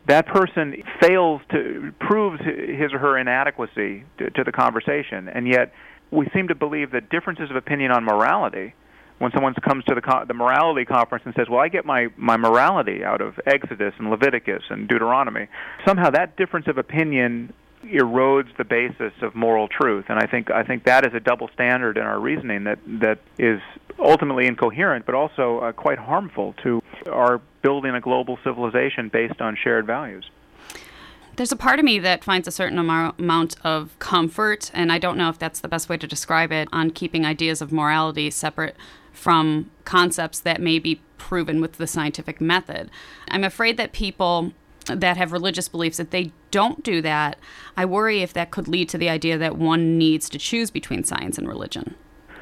That 0.08 0.26
person 0.26 0.82
fails 1.00 1.42
to 1.52 1.94
proves 2.00 2.42
his 2.42 2.92
or 2.92 3.00
her 3.00 3.18
inadequacy 3.18 4.04
to, 4.18 4.30
to 4.32 4.44
the 4.44 4.52
conversation, 4.52 5.30
and 5.30 5.48
yet 5.48 5.74
we 6.10 6.28
seem 6.34 6.48
to 6.48 6.56
believe 6.56 6.92
that 6.92 7.10
differences 7.10 7.50
of 7.50 7.56
opinion 7.56 7.92
on 7.92 8.04
morality 8.04 8.74
when 9.22 9.32
someone 9.34 9.54
comes 9.54 9.86
to 9.86 9.94
the 9.94 10.02
co- 10.02 10.26
the 10.26 10.34
morality 10.34 10.84
conference 10.84 11.24
and 11.26 11.36
says, 11.36 11.48
"Well, 11.48 11.60
I 11.60 11.68
get 11.68 11.86
my 11.86 12.08
my 12.18 12.38
morality 12.38 13.06
out 13.06 13.22
of 13.22 13.40
Exodus 13.46 13.94
and 14.00 14.10
Leviticus 14.10 14.64
and 14.70 14.88
Deuteronomy," 14.88 15.48
somehow 15.86 16.10
that 16.10 16.36
difference 16.38 16.68
of 16.68 16.80
opinion 16.80 17.54
erodes 17.86 18.56
the 18.58 18.64
basis 18.64 19.14
of 19.22 19.36
moral 19.36 19.68
truth, 19.68 20.06
and 20.10 20.18
I 20.18 20.26
think 20.26 20.50
I 20.50 20.64
think 20.64 20.86
that 20.86 21.06
is 21.06 21.14
a 21.14 21.20
double 21.20 21.50
standard 21.54 21.98
in 21.98 22.04
our 22.04 22.20
reasoning 22.20 22.64
that 22.64 22.80
that 22.88 23.20
is 23.38 23.62
ultimately 24.00 24.48
incoherent, 24.48 25.06
but 25.06 25.14
also 25.14 25.60
uh, 25.60 25.72
quite 25.72 26.00
harmful 26.00 26.56
to 26.64 26.82
our 27.12 27.40
building 27.62 27.94
a 27.94 28.02
global 28.02 28.40
civilization 28.44 29.10
based 29.10 29.40
on 29.40 29.56
shared 29.56 29.86
values. 29.86 30.32
There's 31.36 31.52
a 31.52 31.56
part 31.56 31.78
of 31.78 31.86
me 31.86 32.00
that 32.00 32.24
finds 32.24 32.48
a 32.48 32.52
certain 32.52 32.80
amount 32.80 33.56
of 33.64 33.98
comfort, 34.00 34.72
and 34.74 34.92
I 34.92 34.98
don't 34.98 35.18
know 35.18 35.30
if 35.30 35.38
that's 35.38 35.60
the 35.60 35.68
best 35.68 35.90
way 35.90 35.98
to 35.98 36.08
describe 36.08 36.52
it, 36.52 36.68
on 36.74 36.90
keeping 36.90 37.24
ideas 37.26 37.62
of 37.62 37.72
morality 37.72 38.30
separate 38.32 38.76
from 39.12 39.70
concepts 39.86 40.40
that 40.40 40.62
may 40.62 40.80
be 40.80 41.02
proven 41.18 41.62
with 41.62 41.74
the 41.74 41.88
scientific 41.88 42.42
method. 42.42 42.90
I'm 43.28 43.44
afraid 43.44 43.78
that 43.78 43.92
people 43.92 44.54
that 44.88 45.18
have 45.18 45.32
religious 45.32 45.68
beliefs 45.68 46.00
if 46.00 46.10
they 46.10 46.32
don't 46.50 46.84
do 46.84 47.04
that 47.04 47.38
i 47.78 47.86
worry 47.86 48.24
if 48.24 48.34
that 48.34 48.50
could 48.50 48.68
lead 48.68 48.90
to 48.90 48.98
the 48.98 49.08
idea 49.08 49.38
that 49.38 49.56
one 49.56 49.96
needs 49.96 50.28
to 50.28 50.40
choose 50.40 50.72
between 50.72 51.04
science 51.04 51.38
and 51.38 51.48
religion 51.48 51.96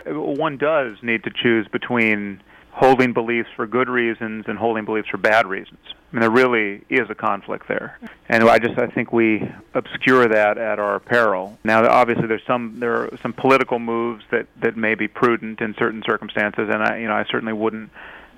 one 0.05 0.57
does 0.57 0.95
need 1.03 1.23
to 1.23 1.29
choose 1.29 1.67
between 1.67 2.41
holding 2.71 3.13
beliefs 3.13 3.49
for 3.55 3.67
good 3.67 3.89
reasons 3.89 4.45
and 4.47 4.57
holding 4.57 4.85
beliefs 4.85 5.09
for 5.09 5.17
bad 5.17 5.45
reasons. 5.45 5.79
I 6.11 6.15
mean, 6.15 6.21
there 6.21 6.31
really 6.31 6.83
is 6.89 7.07
a 7.09 7.15
conflict 7.15 7.67
there, 7.67 7.99
and 8.27 8.43
I 8.43 8.57
just 8.57 8.79
I 8.79 8.87
think 8.87 9.13
we 9.13 9.47
obscure 9.75 10.27
that 10.27 10.57
at 10.57 10.79
our 10.79 10.99
peril. 10.99 11.59
Now, 11.63 11.87
obviously, 11.87 12.25
there's 12.25 12.45
some 12.47 12.79
there 12.79 12.95
are 12.95 13.17
some 13.21 13.31
political 13.31 13.77
moves 13.77 14.23
that 14.31 14.47
that 14.61 14.75
may 14.75 14.95
be 14.95 15.07
prudent 15.07 15.61
in 15.61 15.75
certain 15.75 16.01
circumstances, 16.03 16.67
and 16.73 16.81
I 16.81 16.97
you 16.97 17.07
know 17.07 17.13
I 17.13 17.25
certainly 17.25 17.53
wouldn't 17.53 17.91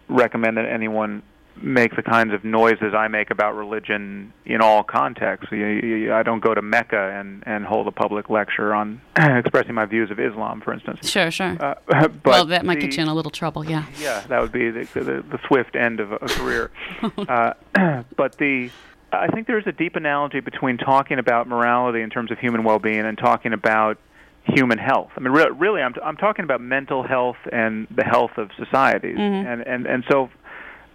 recommend 0.10 0.58
that 0.58 0.66
anyone 0.66 1.24
make 1.56 1.96
the 1.96 2.02
kinds 2.02 2.34
of 2.34 2.44
noises 2.44 2.94
I 2.96 3.08
make 3.08 3.30
about 3.30 3.56
religion 3.56 4.34
in 4.46 4.62
all 4.62 4.84
contexts. 4.84 5.50
I 5.52 6.24
don't 6.24 6.40
go 6.40 6.54
to 6.54 6.62
Mecca 6.62 7.12
and, 7.20 7.44
and 7.46 7.66
hold 7.66 7.88
a 7.88 7.92
public 7.92 8.30
lecture 8.30 8.74
on 8.74 9.02
expressing 9.18 9.76
my 9.76 9.86
views 9.86 10.12
of 10.12 10.20
Islam, 10.20 10.62
for 10.62 10.74
instance. 10.74 11.10
Sure, 11.10 11.30
sure. 11.32 11.58
Uh, 11.60 11.76
well, 12.26 12.46
that 12.46 12.66
might 12.66 12.76
the, 12.76 12.88
get 12.88 12.98
you 12.98 13.04
in 13.04 13.10
a 13.10 13.14
little 13.14 13.32
trouble, 13.32 13.64
yeah. 13.64 13.86
Yeah, 14.00 14.22
that 14.28 14.42
would 14.42 14.52
be 14.52 14.72
the, 14.72 14.88
the, 14.94 15.24
the 15.30 15.40
swift 15.48 15.76
end 15.76 16.00
of 16.00 16.12
a, 16.12 16.16
a 16.16 16.28
career. 16.28 16.72
uh, 17.18 17.54
but 18.16 18.38
the 18.38 18.70
I 19.14 19.28
think 19.28 19.48
there's 19.48 19.68
a 19.68 19.74
deep 19.74 19.98
analogy 19.98 20.40
between 20.40 20.78
talking 20.78 21.20
about 21.20 21.48
morality 21.48 22.02
in 22.02 22.10
terms 22.10 22.32
of 22.32 22.40
human 22.40 22.64
well-being 22.64 23.02
and 23.02 23.18
talking 23.18 23.52
about 23.52 23.98
human 24.44 24.78
health. 24.78 25.12
I 25.16 25.20
mean, 25.20 25.34
re- 25.34 25.52
really, 25.56 25.82
I'm, 25.82 25.94
t- 25.94 26.02
I'm 26.02 26.18
talking 26.18 26.44
about 26.44 26.62
mental 26.62 27.04
health 27.04 27.38
and 27.52 27.88
the 27.92 28.04
health 28.04 28.32
of 28.38 28.50
societies. 28.58 29.18
Mm-hmm. 29.18 29.48
And, 29.48 29.62
and, 29.68 29.86
and 29.86 30.04
so 30.10 30.30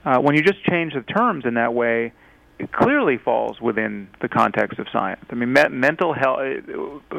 uh, 0.07 0.19
when 0.21 0.37
you 0.37 0.43
just 0.43 0.63
change 0.65 0.95
the 0.95 1.03
terms 1.03 1.45
in 1.45 1.55
that 1.55 1.75
way, 1.75 2.13
it 2.59 2.73
clearly 2.73 3.19
falls 3.19 3.61
within 3.61 4.09
the 4.23 4.29
context 4.29 4.79
of 4.79 4.87
science. 4.91 5.23
I 5.31 5.35
mean, 5.35 5.53
me- 5.53 5.69
mental 5.69 6.15
health, 6.15 6.39
uh, 6.39 7.15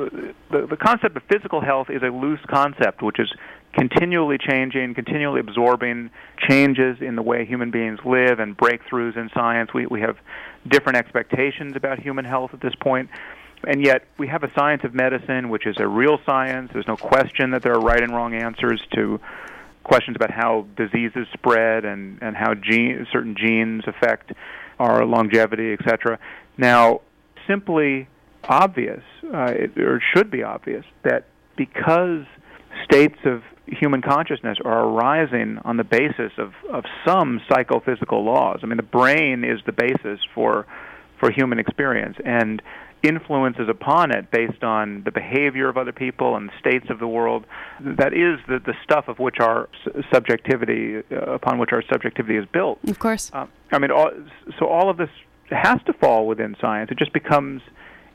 the, 0.49 0.67
the 0.67 0.77
concept 0.77 1.15
of 1.15 1.23
physical 1.29 1.61
health 1.61 1.89
is 1.89 2.01
a 2.01 2.07
loose 2.07 2.39
concept, 2.49 3.03
which 3.03 3.19
is 3.19 3.31
continually 3.73 4.37
changing, 4.39 4.95
continually 4.95 5.41
absorbing 5.41 6.09
changes 6.49 6.97
in 7.01 7.15
the 7.15 7.21
way 7.21 7.45
human 7.45 7.69
beings 7.69 7.99
live 8.03 8.39
and 8.39 8.57
breakthroughs 8.57 9.15
in 9.15 9.29
science. 9.33 9.71
We, 9.73 9.85
we 9.85 10.01
have 10.01 10.17
different 10.67 10.97
expectations 10.97 11.75
about 11.75 11.99
human 11.99 12.25
health 12.25 12.51
at 12.53 12.61
this 12.61 12.73
point. 12.79 13.09
And 13.63 13.83
yet, 13.83 14.05
we 14.17 14.27
have 14.27 14.43
a 14.43 14.51
science 14.57 14.83
of 14.85 14.93
medicine, 14.93 15.49
which 15.49 15.67
is 15.67 15.75
a 15.77 15.87
real 15.87 16.19
science. 16.25 16.69
There's 16.73 16.87
no 16.87 16.97
question 16.97 17.51
that 17.51 17.63
there 17.63 17.73
are 17.73 17.81
right 17.81 18.01
and 18.01 18.15
wrong 18.15 18.33
answers 18.33 18.81
to 18.95 19.19
questions 19.87 20.15
about 20.15 20.31
how 20.31 20.65
diseases 20.75 21.27
spread 21.33 21.85
and 21.85 22.19
and 22.21 22.35
how 22.35 22.53
gene, 22.53 23.05
certain 23.11 23.35
genes 23.35 23.83
affect 23.87 24.31
our 24.79 25.05
longevity, 25.05 25.73
etc. 25.73 26.19
Now, 26.57 27.01
simply 27.47 28.07
obvious, 28.43 29.01
uh, 29.33 29.51
it, 29.55 29.77
or 29.77 29.97
it 29.97 30.03
should 30.15 30.29
be 30.29 30.43
obvious, 30.43 30.85
that 31.03 31.25
because 31.55 32.25
states 32.83 33.17
of 33.25 33.41
human 33.65 34.01
consciousness 34.01 34.57
are 34.63 34.87
arising 34.87 35.59
on 35.65 35.77
the 35.77 35.83
basis 35.83 36.31
of, 36.37 36.53
of 36.71 36.85
some 37.05 37.41
psychophysical 37.49 38.23
laws. 38.23 38.59
I 38.63 38.65
mean, 38.65 38.77
the 38.77 38.83
brain 38.83 39.43
is 39.43 39.59
the 39.65 39.73
basis 39.73 40.19
for 40.33 40.65
for 41.19 41.31
human 41.31 41.57
experience, 41.57 42.15
and 42.23 42.61
influences 43.03 43.69
upon 43.69 44.11
it 44.11 44.31
based 44.31 44.63
on 44.63 45.03
the 45.03 45.11
behavior 45.11 45.69
of 45.69 45.77
other 45.77 45.91
people 45.91 46.35
and 46.35 46.49
the 46.49 46.53
states 46.59 46.87
of 46.89 46.99
the 46.99 47.07
world. 47.07 47.45
That 47.79 48.13
is 48.13 48.39
the, 48.47 48.59
the 48.59 48.73
stuff 48.83 49.07
of 49.07 49.19
which 49.19 49.39
our 49.39 49.69
subjectivity, 50.11 51.03
uh, 51.11 51.33
upon 51.33 51.59
which 51.59 51.71
our 51.71 51.83
subjectivity 51.91 52.37
is 52.37 52.45
built. 52.51 52.79
Of 52.87 52.99
course. 52.99 53.29
Uh, 53.33 53.47
I 53.71 53.79
mean, 53.79 53.91
all, 53.91 54.11
so 54.59 54.67
all 54.67 54.89
of 54.89 54.97
this 54.97 55.09
has 55.49 55.79
to 55.85 55.93
fall 55.93 56.27
within 56.27 56.55
science. 56.59 56.91
It 56.91 56.97
just 56.97 57.13
becomes. 57.13 57.61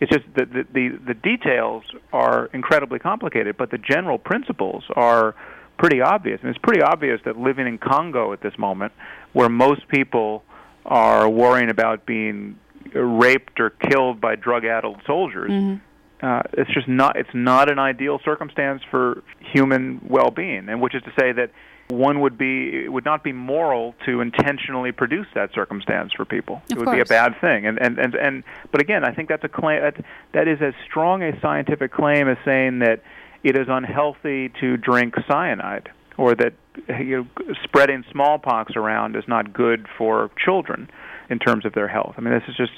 It's 0.01 0.11
just 0.11 0.25
the, 0.35 0.47
the 0.47 0.67
the 0.73 0.99
the 1.07 1.15
details 1.15 1.85
are 2.12 2.47
incredibly 2.53 2.99
complicated, 2.99 3.57
but 3.57 3.71
the 3.71 3.79
general 3.79 4.19
principles 4.19 4.83
are 4.97 5.37
pretty 5.79 6.01
obvious. 6.01 6.41
And 6.43 6.51
it's 6.51 6.59
pretty 6.59 6.83
obvious 6.83 7.21
that 7.25 7.39
living 7.39 7.69
in 7.69 7.79
Congo 7.79 8.33
at 8.33 8.41
this 8.41 8.59
moment, 8.59 8.93
where 9.33 9.49
most 9.49 9.87
people 9.89 10.43
are 10.85 11.29
worrying 11.29 11.71
about 11.71 12.05
being 12.05 12.59
raped 12.95 13.61
or 13.61 13.71
killed 13.71 14.21
by 14.21 14.37
drug-addled 14.37 15.01
soldiers. 15.07 15.51
Mm-hmm. 15.51 16.27
Uh, 16.27 16.41
it's 16.53 16.73
just 16.73 16.87
not 16.87 17.17
it's 17.17 17.35
not 17.35 17.71
an 17.71 17.81
ideal 17.81 18.21
circumstance 18.25 18.81
for 18.91 19.23
human 19.41 20.01
well-being, 20.09 20.69
and 20.69 20.81
which 20.81 20.95
is 20.95 21.03
to 21.03 21.13
say 21.19 21.33
that 21.33 21.51
one 21.89 22.21
would 22.21 22.39
be 22.39 22.85
it 22.85 22.93
would 22.93 23.05
not 23.05 23.25
be 23.25 23.33
moral 23.33 23.95
to 24.07 24.21
intentionally 24.21 24.93
produce 24.93 25.27
that 25.35 25.53
circumstance 25.53 26.13
for 26.13 26.25
people. 26.25 26.63
Of 26.71 26.71
it 26.71 26.79
would 26.79 26.85
course. 26.85 26.97
be 26.97 27.01
a 27.01 27.05
bad 27.05 27.41
thing, 27.41 27.67
and 27.67 27.77
and 27.81 27.99
and 27.99 28.15
and 28.15 28.45
but 28.71 28.81
again, 28.81 29.05
I 29.05 29.13
think 29.13 29.29
that's 29.29 29.43
a 29.43 29.49
claim 29.49 29.83
that 29.83 30.05
that 30.33 30.47
is 30.47 30.63
as 30.63 30.75
strong 30.89 31.23
a 31.23 31.39
scientific 31.41 31.93
claim 31.93 32.29
as 32.29 32.39
saying 32.45 32.79
that 32.81 33.03
it 33.43 33.59
is 33.59 33.67
unhealthy 33.69 34.51
to 34.61 34.77
drink 34.77 35.15
cyanide 35.27 35.91
or 36.17 36.35
that 36.37 36.55
you 36.88 37.26
know, 37.38 37.55
spreading 37.64 38.05
smallpox 38.11 38.76
around 38.76 39.17
is 39.17 39.25
not 39.29 39.52
good 39.52 39.87
for 39.99 40.31
children 40.43 40.88
in 41.31 41.38
terms 41.38 41.64
of 41.64 41.73
their 41.75 41.88
health. 41.88 42.14
I 42.19 42.21
mean, 42.21 42.35
this 42.35 42.43
is 42.49 42.57
just 42.57 42.73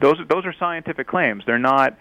those 0.00 0.18
those 0.28 0.44
are 0.44 0.54
scientific 0.58 1.06
claims. 1.06 1.44
They're 1.46 1.58
not 1.58 1.96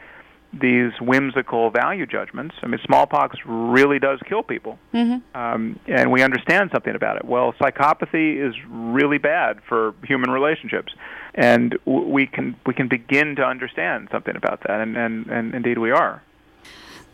these 0.53 0.91
whimsical 1.01 1.69
value 1.71 2.05
judgments. 2.05 2.55
I 2.63 2.67
mean, 2.67 2.79
smallpox 2.85 3.37
really 3.45 3.99
does 3.99 4.19
kill 4.27 4.43
people, 4.43 4.79
Mm-hmm. 4.93 5.37
um, 5.37 5.77
and 5.87 6.09
we 6.11 6.21
understand 6.23 6.69
something 6.73 6.95
about 6.95 7.17
it. 7.17 7.25
Well, 7.25 7.53
psychopathy 7.59 8.37
is 8.47 8.55
really 8.69 9.17
bad 9.17 9.59
for 9.67 9.93
human 10.03 10.29
relationships, 10.31 10.93
and 11.35 11.71
w- 11.85 12.07
we 12.07 12.27
can 12.27 12.55
we 12.65 12.73
can 12.73 12.87
begin 12.87 13.35
to 13.35 13.43
understand 13.43 14.07
something 14.11 14.35
about 14.37 14.61
that, 14.67 14.79
and 14.79 14.95
and, 14.95 15.27
and 15.27 15.53
indeed 15.53 15.77
we 15.79 15.91
are. 15.91 16.23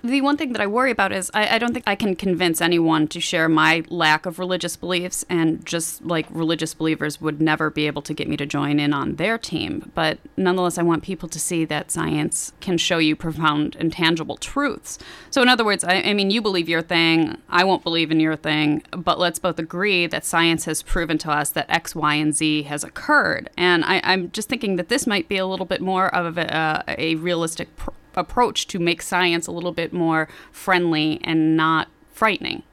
The 0.06 0.20
one 0.20 0.36
thing 0.36 0.52
that 0.52 0.62
I 0.62 0.68
worry 0.68 0.92
about 0.92 1.14
is 1.14 1.32
I, 1.34 1.56
I 1.56 1.58
don't 1.58 1.72
think 1.72 1.88
I 1.88 1.96
can 1.96 2.18
convince 2.18 2.60
anyone 2.60 3.08
to 3.08 3.22
share 3.22 3.48
my 3.48 3.86
lack 3.88 4.26
of 4.26 4.38
religious 4.38 4.76
beliefs, 4.76 5.24
and 5.30 5.66
just 5.66 6.04
like 6.04 6.26
religious 6.30 6.74
believers 6.74 7.22
would 7.22 7.42
never 7.42 7.70
be 7.70 7.88
able 7.88 8.02
to 8.02 8.14
get 8.14 8.28
me 8.28 8.36
to 8.36 8.46
join 8.46 8.82
in 8.82 8.94
on 8.94 9.16
their 9.16 9.38
team. 9.38 9.94
But 9.96 10.18
nonetheless, 10.36 10.78
I 10.78 10.84
want 10.84 11.04
people 11.04 11.30
to 11.30 11.40
see 11.40 11.64
that 11.64 11.90
science 11.90 12.52
can 12.60 12.78
show 12.78 12.98
you 12.98 13.16
profound 13.16 13.78
and 13.78 13.94
tangible 13.94 14.36
truths. 14.36 15.00
So, 15.30 15.42
in 15.42 15.48
other 15.48 15.64
words, 15.64 15.86
I, 15.86 16.02
I 16.02 16.14
mean, 16.14 16.32
you 16.32 16.42
believe 16.42 16.68
your 16.68 16.82
thing, 16.82 17.38
I 17.48 17.64
won't 17.64 17.86
believe 17.86 18.12
in 18.12 18.20
your 18.20 18.36
thing, 18.36 18.84
but 18.92 19.20
let's 19.20 19.40
both 19.40 19.58
agree 19.58 20.06
that 20.08 20.26
science 20.26 20.66
has 20.66 20.84
proven 20.84 21.18
to 21.20 21.32
us 21.32 21.50
that 21.52 21.70
X, 21.70 21.96
Y, 21.96 22.16
and 22.16 22.36
Z 22.36 22.64
has 22.64 22.84
occurred. 22.84 23.50
And 23.56 23.86
I, 23.86 24.02
I'm 24.04 24.32
just 24.32 24.50
thinking 24.50 24.76
that 24.76 24.90
this 24.90 25.08
might 25.08 25.30
be 25.30 25.38
a 25.38 25.48
little 25.48 25.66
bit 25.66 25.80
more 25.80 26.14
of 26.14 26.38
a, 26.38 26.54
uh, 26.54 26.84
a 26.90 27.16
realistic 27.16 27.74
pr- 27.78 27.92
approach 28.16 28.68
to 28.68 28.80
make 28.80 29.02
science 29.02 29.48
a 29.48 29.52
little 29.52 29.72
bit 29.72 29.94
more 29.94 30.28
friendly 30.52 31.20
and 31.24 31.58
not 31.58 31.88
frightening. 32.12 32.64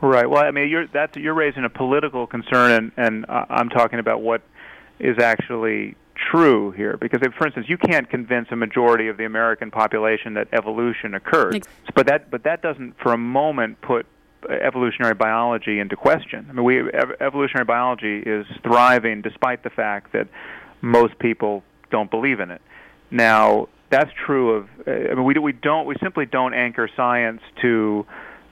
Right. 0.00 0.28
Well, 0.28 0.44
I 0.44 0.50
mean, 0.50 0.68
you're 0.68 0.86
that 0.88 1.16
you're 1.16 1.34
raising 1.34 1.64
a 1.64 1.70
political 1.70 2.26
concern, 2.26 2.70
and 2.72 2.92
and 2.96 3.26
uh, 3.28 3.46
I'm 3.48 3.70
talking 3.70 3.98
about 3.98 4.20
what 4.20 4.42
is 4.98 5.18
actually 5.18 5.96
true 6.30 6.72
here. 6.72 6.96
Because, 6.96 7.20
if, 7.22 7.32
for 7.34 7.46
instance, 7.46 7.66
you 7.68 7.78
can't 7.78 8.08
convince 8.08 8.48
a 8.50 8.56
majority 8.56 9.08
of 9.08 9.16
the 9.16 9.24
American 9.24 9.70
population 9.70 10.34
that 10.34 10.48
evolution 10.52 11.14
occurred, 11.14 11.66
but 11.94 12.06
that 12.06 12.30
but 12.30 12.44
that 12.44 12.60
doesn't 12.60 13.00
for 13.00 13.12
a 13.12 13.18
moment 13.18 13.80
put 13.80 14.06
uh, 14.48 14.52
evolutionary 14.52 15.14
biology 15.14 15.80
into 15.80 15.96
question. 15.96 16.46
I 16.50 16.52
mean, 16.52 16.64
we 16.64 16.80
ev- 16.92 17.16
evolutionary 17.20 17.64
biology 17.64 18.18
is 18.18 18.46
thriving 18.62 19.22
despite 19.22 19.62
the 19.62 19.70
fact 19.70 20.12
that 20.12 20.28
most 20.82 21.18
people 21.18 21.62
don't 21.90 22.10
believe 22.10 22.40
in 22.40 22.50
it. 22.50 22.60
Now, 23.10 23.68
that's 23.90 24.10
true 24.26 24.50
of. 24.56 24.68
Uh, 24.86 24.90
I 24.90 25.14
mean, 25.14 25.24
we 25.24 25.34
we 25.38 25.52
don't 25.52 25.86
we 25.86 25.94
simply 26.02 26.26
don't 26.26 26.54
anchor 26.54 26.88
science 26.96 27.40
to. 27.62 28.06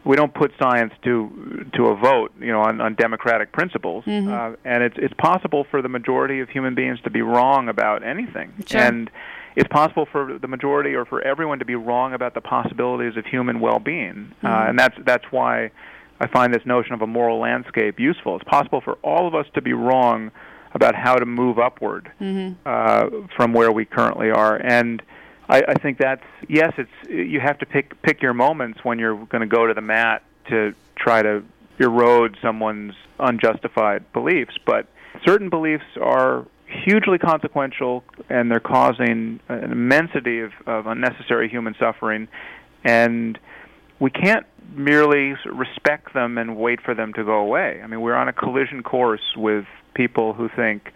We 0.04 0.16
don't 0.16 0.34
put 0.34 0.50
science 0.60 0.92
to 1.04 1.66
to 1.74 1.86
a 1.86 1.96
vote, 1.96 2.32
you 2.40 2.50
know, 2.50 2.60
on, 2.62 2.80
on 2.80 2.94
democratic 2.96 3.52
principles, 3.52 4.04
uh, 4.08 4.56
and 4.64 4.82
it's 4.82 4.96
it's 4.98 5.14
possible 5.14 5.64
for 5.70 5.80
the 5.80 5.88
majority 5.88 6.40
of 6.40 6.48
human 6.48 6.74
beings 6.74 7.00
to 7.04 7.10
be 7.10 7.22
wrong 7.22 7.68
about 7.68 8.02
anything, 8.02 8.52
Sure. 8.66 8.80
and 8.80 9.08
it's 9.54 9.68
possible 9.68 10.04
for 10.10 10.38
the 10.40 10.48
majority 10.48 10.94
or 10.94 11.04
for 11.04 11.22
everyone 11.22 11.60
to 11.60 11.64
be 11.64 11.76
wrong 11.76 12.14
about 12.14 12.34
the 12.34 12.40
possibilities 12.40 13.16
of 13.16 13.24
human 13.26 13.60
well-being, 13.60 14.32
uh, 14.42 14.64
and 14.68 14.76
that's 14.76 14.96
that's 15.04 15.26
why 15.30 15.70
I 16.18 16.26
find 16.26 16.52
this 16.52 16.66
notion 16.66 16.94
of 16.94 17.02
a 17.02 17.06
moral 17.06 17.38
landscape 17.38 18.00
useful. 18.00 18.34
It's 18.34 18.44
possible 18.48 18.80
for 18.80 18.94
all 19.04 19.28
of 19.28 19.36
us 19.36 19.46
to 19.54 19.62
be 19.62 19.72
wrong 19.72 20.32
about 20.74 20.96
how 20.96 21.14
to 21.14 21.26
move 21.26 21.60
upward 21.60 22.10
uh, 22.66 23.08
from 23.36 23.52
where 23.52 23.70
we 23.70 23.84
currently 23.84 24.32
are, 24.32 24.56
and 24.56 25.00
I, 25.52 25.62
I 25.68 25.74
think 25.74 25.98
that's 25.98 26.24
yes. 26.48 26.72
It's 26.78 26.90
you 27.08 27.38
have 27.40 27.58
to 27.58 27.66
pick 27.66 28.00
pick 28.00 28.22
your 28.22 28.32
moments 28.32 28.80
when 28.84 28.98
you're 28.98 29.16
going 29.26 29.42
to 29.42 29.46
go 29.46 29.66
to 29.66 29.74
the 29.74 29.82
mat 29.82 30.22
to 30.48 30.74
try 30.96 31.20
to 31.20 31.44
erode 31.78 32.38
someone's 32.40 32.94
unjustified 33.18 34.10
beliefs, 34.14 34.54
but 34.64 34.86
certain 35.24 35.50
beliefs 35.50 35.84
are 36.00 36.46
hugely 36.66 37.18
consequential 37.18 38.02
and 38.30 38.50
they're 38.50 38.60
causing 38.60 39.40
an 39.48 39.72
immensity 39.72 40.40
of, 40.40 40.52
of 40.66 40.86
unnecessary 40.86 41.50
human 41.50 41.74
suffering 41.78 42.28
and 42.82 43.38
we 44.00 44.10
can't 44.10 44.46
merely 44.74 45.34
respect 45.44 46.14
them 46.14 46.38
and 46.38 46.56
wait 46.56 46.80
for 46.80 46.94
them 46.94 47.12
to 47.12 47.24
go 47.24 47.34
away. 47.34 47.80
I 47.84 47.86
mean, 47.86 48.00
we're 48.00 48.14
on 48.14 48.28
a 48.28 48.32
collision 48.32 48.82
course 48.82 49.36
with 49.36 49.66
people 49.94 50.32
who 50.32 50.48
think 50.56 50.92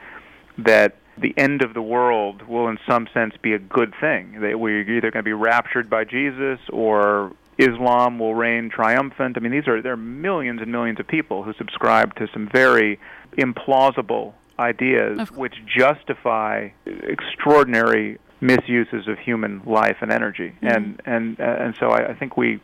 that 0.58 0.96
the 1.18 1.34
end 1.36 1.62
of 1.62 1.74
the 1.74 1.82
world 1.82 2.42
will, 2.42 2.68
in 2.68 2.78
some 2.88 3.08
sense, 3.14 3.34
be 3.40 3.52
a 3.54 3.58
good 3.58 3.94
thing. 4.00 4.40
That 4.40 4.60
we're 4.60 4.82
either 4.82 5.10
going 5.10 5.22
to 5.24 5.28
be 5.28 5.32
raptured 5.32 5.88
by 5.88 6.04
Jesus 6.04 6.60
or 6.70 7.32
Islam 7.58 8.18
will 8.18 8.34
reign 8.34 8.68
triumphant. 8.68 9.36
I 9.36 9.40
mean, 9.40 9.52
these 9.52 9.66
are 9.66 9.80
there 9.80 9.92
are 9.92 9.96
millions 9.96 10.60
and 10.60 10.70
millions 10.70 11.00
of 11.00 11.06
people 11.06 11.42
who 11.42 11.52
subscribe 11.54 12.14
to 12.16 12.28
some 12.32 12.48
very 12.52 12.98
implausible 13.38 14.34
ideas 14.58 15.30
which 15.30 15.54
justify 15.66 16.68
extraordinary 16.86 18.18
misuses 18.40 19.08
of 19.08 19.18
human 19.18 19.62
life 19.64 19.96
and 20.00 20.12
energy. 20.12 20.54
And 20.62 21.00
and 21.06 21.40
uh, 21.40 21.44
and 21.44 21.76
so 21.78 21.88
I, 21.88 22.10
I 22.10 22.14
think 22.14 22.36
we 22.36 22.60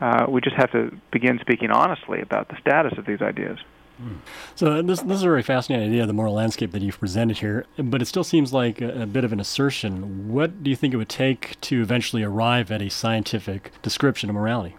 uh, 0.00 0.26
we 0.28 0.40
just 0.40 0.56
have 0.56 0.70
to 0.72 0.96
begin 1.10 1.38
speaking 1.40 1.70
honestly 1.70 2.20
about 2.20 2.48
the 2.48 2.56
status 2.60 2.98
of 2.98 3.06
these 3.06 3.22
ideas. 3.22 3.58
So 4.54 4.72
uh, 4.72 4.82
this 4.82 5.00
this 5.00 5.16
is 5.16 5.22
a 5.22 5.26
very 5.26 5.42
fascinating 5.42 5.88
idea, 5.88 6.06
the 6.06 6.12
moral 6.12 6.34
landscape 6.34 6.72
that 6.72 6.82
you've 6.82 6.98
presented 6.98 7.38
here, 7.38 7.66
but 7.78 8.00
it 8.00 8.06
still 8.06 8.24
seems 8.24 8.52
like 8.52 8.80
a, 8.80 9.02
a 9.02 9.06
bit 9.06 9.24
of 9.24 9.32
an 9.32 9.40
assertion. 9.40 10.28
What 10.32 10.62
do 10.62 10.70
you 10.70 10.76
think 10.76 10.94
it 10.94 10.96
would 10.96 11.08
take 11.08 11.60
to 11.62 11.82
eventually 11.82 12.22
arrive 12.22 12.70
at 12.70 12.80
a 12.80 12.88
scientific 12.88 13.72
description 13.82 14.30
of 14.30 14.34
morality? 14.34 14.76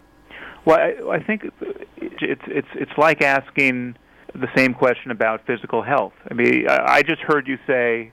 Well, 0.65 0.77
I, 0.77 1.15
I 1.15 1.23
think 1.23 1.51
it's 1.97 2.41
it's 2.47 2.67
it's 2.73 2.97
like 2.97 3.21
asking 3.21 3.95
the 4.33 4.47
same 4.55 4.73
question 4.73 5.11
about 5.11 5.45
physical 5.45 5.81
health. 5.81 6.13
I 6.29 6.33
mean, 6.33 6.67
I 6.69 7.01
just 7.01 7.21
heard 7.21 7.47
you 7.47 7.57
say 7.65 8.11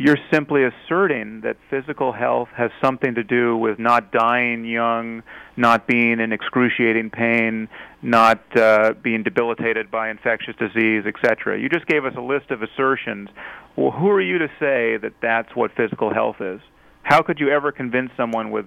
you're 0.00 0.16
simply 0.32 0.62
asserting 0.64 1.42
that 1.42 1.58
physical 1.68 2.10
health 2.10 2.48
has 2.56 2.70
something 2.82 3.16
to 3.16 3.22
do 3.22 3.54
with 3.54 3.78
not 3.78 4.10
dying 4.10 4.64
young, 4.64 5.22
not 5.58 5.86
being 5.86 6.20
in 6.20 6.32
excruciating 6.32 7.10
pain, 7.10 7.68
not 8.00 8.40
uh, 8.56 8.94
being 9.02 9.22
debilitated 9.22 9.90
by 9.90 10.08
infectious 10.08 10.56
disease, 10.56 11.04
etc. 11.04 11.60
You 11.60 11.68
just 11.68 11.86
gave 11.86 12.06
us 12.06 12.14
a 12.16 12.22
list 12.22 12.50
of 12.50 12.62
assertions. 12.62 13.28
Well, 13.76 13.90
who 13.90 14.08
are 14.08 14.22
you 14.22 14.38
to 14.38 14.48
say 14.58 14.96
that 14.96 15.12
that's 15.20 15.54
what 15.54 15.72
physical 15.76 16.14
health 16.14 16.36
is? 16.40 16.62
How 17.02 17.20
could 17.20 17.38
you 17.38 17.50
ever 17.50 17.70
convince 17.70 18.10
someone 18.16 18.50
with 18.50 18.66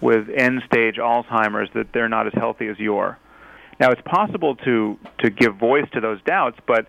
with 0.00 0.30
end-stage 0.34 0.96
Alzheimer's 0.96 1.68
that 1.74 1.88
they're 1.92 2.08
not 2.08 2.26
as 2.26 2.32
healthy 2.32 2.68
as 2.68 2.78
you 2.78 2.96
are? 2.96 3.18
Now, 3.78 3.90
it's 3.90 4.00
possible 4.06 4.56
to 4.56 4.98
to 5.18 5.28
give 5.28 5.56
voice 5.56 5.88
to 5.92 6.00
those 6.00 6.22
doubts, 6.22 6.56
but 6.66 6.86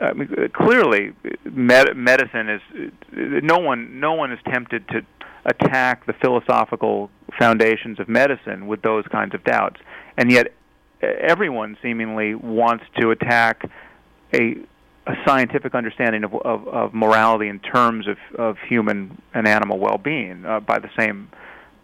I 0.00 0.12
mean, 0.12 0.50
clearly, 0.52 1.12
med- 1.44 1.96
medicine 1.96 2.48
is 2.48 2.60
no 3.12 3.58
one 3.58 4.00
no 4.00 4.14
one 4.14 4.32
is 4.32 4.38
tempted 4.50 4.88
to 4.88 5.02
attack 5.44 6.06
the 6.06 6.12
philosophical 6.14 7.10
foundations 7.38 8.00
of 8.00 8.08
medicine 8.08 8.66
with 8.66 8.82
those 8.82 9.04
kinds 9.06 9.34
of 9.34 9.44
doubts, 9.44 9.80
and 10.16 10.30
yet 10.30 10.52
everyone 11.02 11.76
seemingly 11.82 12.34
wants 12.34 12.84
to 12.98 13.10
attack 13.10 13.68
a 14.32 14.56
a 15.06 15.14
scientific 15.26 15.74
understanding 15.74 16.24
of, 16.24 16.34
of, 16.34 16.66
of 16.66 16.94
morality 16.94 17.48
in 17.48 17.60
terms 17.60 18.06
of, 18.08 18.16
of 18.38 18.56
human 18.66 19.20
and 19.34 19.46
animal 19.46 19.78
well-being 19.78 20.46
uh, 20.46 20.60
by 20.60 20.78
the 20.78 20.88
same 20.98 21.28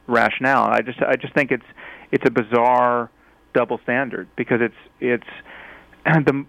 rationale. 0.06 0.64
I 0.64 0.80
just 0.80 1.00
I 1.02 1.16
just 1.16 1.34
think 1.34 1.52
it's 1.52 1.66
it's 2.10 2.24
a 2.26 2.30
bizarre 2.30 3.10
double 3.52 3.78
standard 3.82 4.28
because 4.36 4.60
it's 4.60 4.74
it's 5.00 5.26
the 6.04 6.46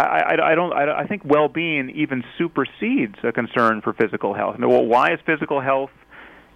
I, 0.00 0.34
I, 0.34 0.52
I 0.52 0.54
don't 0.54 0.72
I, 0.72 1.00
I 1.00 1.06
think 1.06 1.22
well-being 1.24 1.90
even 1.90 2.24
supersedes 2.38 3.16
a 3.22 3.32
concern 3.32 3.80
for 3.82 3.92
physical 3.92 4.34
health. 4.34 4.56
Well, 4.58 4.84
why 4.84 5.12
is 5.12 5.20
physical 5.26 5.60
health 5.60 5.90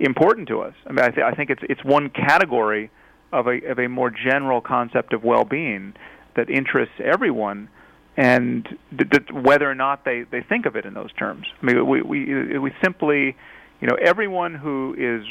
important 0.01 0.49
to 0.49 0.61
us? 0.61 0.75
I 0.87 0.93
mean, 0.93 1.05
I, 1.05 1.11
th- 1.11 1.25
I 1.25 1.35
think 1.35 1.51
it's 1.51 1.63
it's 1.69 1.85
one 1.85 2.11
category 2.11 2.91
of 3.33 3.47
a 3.47 3.61
of 3.69 3.79
a 3.79 3.89
more 3.89 4.11
general 4.11 4.61
concept 4.61 5.13
of 5.13 5.25
well-being 5.25 5.95
that 6.37 6.51
interests 6.51 6.95
everyone, 7.03 7.69
and 8.17 8.67
th- 8.97 9.11
th- 9.11 9.31
whether 9.33 9.71
or 9.71 9.75
not 9.75 10.05
they 10.05 10.25
they 10.31 10.43
think 10.43 10.67
of 10.67 10.77
it 10.77 10.85
in 10.85 10.95
those 10.95 11.13
terms. 11.13 11.47
I 11.61 11.67
mean, 11.67 11.87
we 11.87 12.03
we 12.03 12.59
we 12.59 12.73
simply, 12.83 13.37
you 13.81 13.89
know, 13.89 13.97
everyone 14.01 14.55
who 14.55 14.95
is 14.97 15.25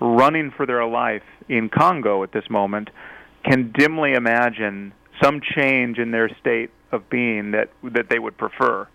running 0.00 0.52
for 0.56 0.66
their 0.66 0.84
life 0.84 1.22
in 1.48 1.68
Congo 1.68 2.22
at 2.22 2.32
this 2.32 2.48
moment 2.48 2.90
can 3.44 3.72
dimly 3.76 4.12
imagine 4.12 4.92
some 5.22 5.40
change 5.40 5.98
in 5.98 6.10
their 6.10 6.28
state 6.40 6.70
of 6.92 7.08
being 7.10 7.52
that 7.52 7.70
that 7.82 8.08
they 8.08 8.18
would 8.18 8.36
prefer 8.36 8.86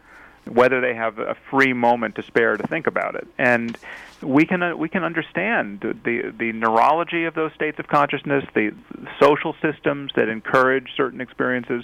whether 0.46 0.82
they 0.82 0.94
have 0.94 1.20
a 1.20 1.36
free 1.50 1.72
moment 1.72 2.16
to 2.16 2.24
spare 2.24 2.58
to 2.58 2.68
think 2.68 2.88
about 2.88 3.16
it 3.16 3.28
and 3.38 3.78
we 4.22 4.46
can 4.46 4.62
uh, 4.62 4.76
we 4.76 4.90
can 4.90 5.04
understand 5.04 5.80
the, 5.82 6.34
the 6.38 6.52
neurology 6.52 7.26
of 7.26 7.34
those 7.34 7.54
states 7.54 7.80
of 7.80 7.88
consciousness 7.88 8.44
the 8.54 8.74
social 9.20 9.56
systems 9.62 10.12
that 10.16 10.28
encourage 10.28 10.90
certain 10.96 11.22
experiences 11.22 11.84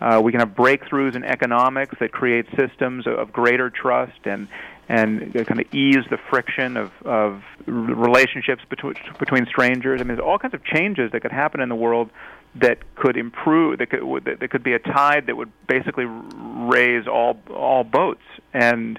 uh, 0.00 0.20
we 0.22 0.32
can 0.32 0.40
have 0.40 0.50
breakthroughs 0.50 1.14
in 1.14 1.24
economics 1.24 1.94
that 2.00 2.10
create 2.10 2.46
systems 2.56 3.06
of 3.06 3.32
greater 3.32 3.70
trust 3.70 4.18
and 4.24 4.48
and 4.88 5.32
kind 5.46 5.60
of 5.60 5.72
ease 5.72 6.04
the 6.10 6.18
friction 6.30 6.76
of, 6.76 6.90
of 7.04 7.44
relationships 7.66 8.62
between 8.68 8.94
between 9.20 9.46
strangers. 9.46 10.00
I 10.00 10.04
mean, 10.04 10.16
there's 10.16 10.26
all 10.26 10.38
kinds 10.38 10.54
of 10.54 10.64
changes 10.64 11.12
that 11.12 11.20
could 11.20 11.30
happen 11.30 11.60
in 11.60 11.68
the 11.68 11.76
world 11.76 12.10
that 12.56 12.78
could 12.96 13.16
improve 13.16 13.78
that 13.78 13.90
could 13.90 14.02
that 14.24 14.50
could 14.50 14.62
be 14.62 14.72
a 14.72 14.78
tide 14.78 15.26
that 15.26 15.36
would 15.36 15.52
basically 15.68 16.04
raise 16.04 17.06
all 17.06 17.38
all 17.48 17.84
boats 17.84 18.22
and 18.52 18.98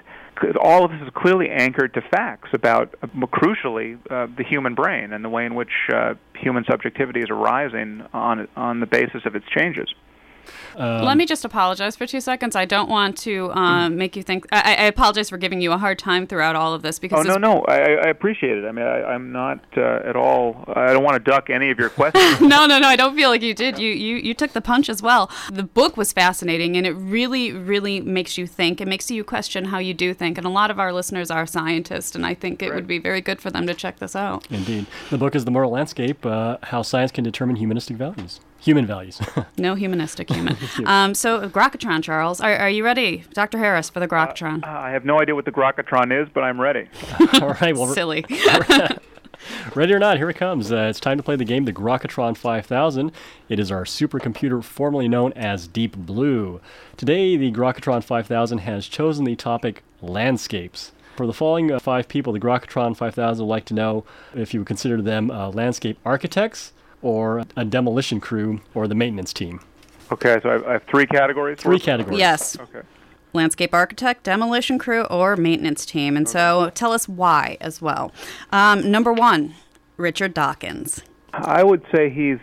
all 0.60 0.84
of 0.84 0.90
this 0.90 1.00
is 1.02 1.08
clearly 1.14 1.50
anchored 1.50 1.94
to 1.94 2.00
facts 2.00 2.48
about 2.52 2.94
uh, 3.02 3.06
crucially 3.26 3.98
uh, 4.10 4.26
the 4.36 4.42
human 4.42 4.74
brain 4.74 5.12
and 5.12 5.24
the 5.24 5.28
way 5.28 5.44
in 5.44 5.54
which 5.54 5.72
uh, 5.92 6.14
human 6.34 6.64
subjectivity 6.64 7.20
is 7.20 7.30
arising 7.30 8.02
on 8.12 8.48
on 8.56 8.80
the 8.80 8.86
basis 8.86 9.22
of 9.26 9.36
its 9.36 9.46
changes. 9.46 9.92
Um, 10.76 11.04
Let 11.04 11.16
me 11.16 11.26
just 11.26 11.44
apologize 11.44 11.96
for 11.96 12.06
two 12.06 12.20
seconds. 12.20 12.56
I 12.56 12.64
don't 12.64 12.88
want 12.88 13.16
to 13.18 13.52
um, 13.52 13.96
make 13.96 14.16
you 14.16 14.22
think. 14.22 14.46
I, 14.52 14.76
I, 14.76 14.84
apologize 14.84 15.28
for 15.28 15.36
giving 15.36 15.60
you 15.60 15.72
a 15.72 15.78
hard 15.78 15.98
time 15.98 16.26
throughout 16.26 16.56
all 16.56 16.72
of 16.74 16.82
this 16.82 16.98
because. 16.98 17.26
Oh 17.26 17.28
no, 17.28 17.36
no, 17.36 17.62
I, 17.62 17.76
I 17.76 18.08
appreciate 18.08 18.56
it. 18.58 18.64
I 18.64 18.72
mean, 18.72 18.86
I, 18.86 19.14
am 19.14 19.32
not 19.32 19.60
uh, 19.76 20.00
at 20.04 20.16
all. 20.16 20.64
I 20.74 20.92
don't 20.92 21.04
want 21.04 21.22
to 21.22 21.30
duck 21.30 21.50
any 21.50 21.70
of 21.70 21.78
your 21.78 21.90
questions. 21.90 22.40
no, 22.40 22.66
no, 22.66 22.78
no. 22.78 22.88
I 22.88 22.96
don't 22.96 23.14
feel 23.14 23.28
like 23.28 23.42
you 23.42 23.54
did. 23.54 23.78
You, 23.78 23.90
you, 23.90 24.16
you 24.16 24.34
took 24.34 24.52
the 24.52 24.60
punch 24.60 24.88
as 24.88 25.02
well. 25.02 25.30
The 25.50 25.62
book 25.62 25.96
was 25.96 26.12
fascinating, 26.12 26.76
and 26.76 26.86
it 26.86 26.92
really, 26.92 27.52
really 27.52 28.00
makes 28.00 28.38
you 28.38 28.46
think. 28.46 28.80
It 28.80 28.88
makes 28.88 29.10
you 29.10 29.24
question 29.24 29.66
how 29.66 29.78
you 29.78 29.94
do 29.94 30.14
think, 30.14 30.38
and 30.38 30.46
a 30.46 30.50
lot 30.50 30.70
of 30.70 30.78
our 30.78 30.92
listeners 30.92 31.30
are 31.30 31.46
scientists, 31.46 32.14
and 32.14 32.24
I 32.24 32.34
think 32.34 32.62
it 32.62 32.70
right. 32.70 32.74
would 32.76 32.86
be 32.86 32.98
very 32.98 33.20
good 33.20 33.40
for 33.40 33.50
them 33.50 33.66
to 33.66 33.74
check 33.74 33.98
this 33.98 34.16
out. 34.16 34.46
Indeed, 34.50 34.86
the 35.10 35.18
book 35.18 35.34
is 35.34 35.44
the 35.44 35.50
moral 35.50 35.70
landscape: 35.70 36.24
uh, 36.24 36.56
how 36.62 36.82
science 36.82 37.12
can 37.12 37.24
determine 37.24 37.56
humanistic 37.56 37.96
values. 37.96 38.40
Human 38.62 38.86
values. 38.86 39.20
no 39.58 39.74
humanistic 39.74 40.30
human. 40.30 40.56
um, 40.86 41.14
so, 41.14 41.48
Grokatron, 41.48 42.02
Charles, 42.02 42.40
are, 42.40 42.56
are 42.56 42.70
you 42.70 42.84
ready, 42.84 43.24
Dr. 43.32 43.58
Harris, 43.58 43.90
for 43.90 43.98
the 43.98 44.06
Grokatron? 44.06 44.62
Uh, 44.64 44.68
I 44.68 44.90
have 44.90 45.04
no 45.04 45.20
idea 45.20 45.34
what 45.34 45.44
the 45.44 45.52
Grokatron 45.52 46.22
is, 46.22 46.28
but 46.32 46.44
I'm 46.44 46.60
ready. 46.60 46.88
All 47.40 47.54
right. 47.60 47.76
Well, 47.76 47.88
silly. 47.88 48.24
Ready 49.74 49.92
or 49.92 49.98
not, 49.98 50.18
here 50.18 50.30
it 50.30 50.36
comes. 50.36 50.70
Uh, 50.70 50.86
it's 50.88 51.00
time 51.00 51.16
to 51.16 51.22
play 51.24 51.34
the 51.34 51.44
game, 51.44 51.64
the 51.64 51.72
Grokatron 51.72 52.36
5000. 52.36 53.10
It 53.48 53.58
is 53.58 53.72
our 53.72 53.84
supercomputer 53.84 54.62
formerly 54.62 55.08
known 55.08 55.32
as 55.32 55.66
Deep 55.66 55.96
Blue. 55.96 56.60
Today, 56.96 57.36
the 57.36 57.50
Grokatron 57.50 58.04
5000 58.04 58.58
has 58.58 58.86
chosen 58.86 59.24
the 59.24 59.34
topic 59.34 59.82
landscapes. 60.00 60.92
For 61.16 61.26
the 61.26 61.32
following 61.32 61.72
uh, 61.72 61.78
five 61.80 62.06
people, 62.06 62.32
the 62.32 62.40
Grokatron 62.40 62.96
5000 62.96 63.44
would 63.44 63.50
like 63.50 63.64
to 63.66 63.74
know 63.74 64.04
if 64.34 64.54
you 64.54 64.60
would 64.60 64.66
consider 64.66 65.02
them 65.02 65.30
uh, 65.30 65.50
landscape 65.50 65.98
architects, 66.04 66.72
or 67.02 67.44
a 67.56 67.64
demolition 67.64 68.20
crew 68.20 68.60
or 68.74 68.88
the 68.88 68.94
maintenance 68.94 69.32
team. 69.32 69.60
Okay, 70.10 70.38
so 70.42 70.48
I 70.48 70.52
have, 70.52 70.66
I 70.66 70.72
have 70.74 70.82
three 70.84 71.06
categories. 71.06 71.58
Three 71.58 71.78
categories. 71.78 72.18
Yes. 72.18 72.58
Okay. 72.58 72.82
Landscape 73.32 73.72
architect, 73.72 74.24
demolition 74.24 74.78
crew, 74.78 75.04
or 75.04 75.36
maintenance 75.36 75.86
team. 75.86 76.16
And 76.16 76.26
okay. 76.26 76.32
so 76.32 76.70
tell 76.74 76.92
us 76.92 77.08
why 77.08 77.56
as 77.60 77.80
well. 77.80 78.12
Um, 78.52 78.90
number 78.90 79.12
one, 79.12 79.54
Richard 79.96 80.34
Dawkins. 80.34 81.02
I 81.32 81.64
would 81.64 81.82
say 81.94 82.10
he's 82.10 82.38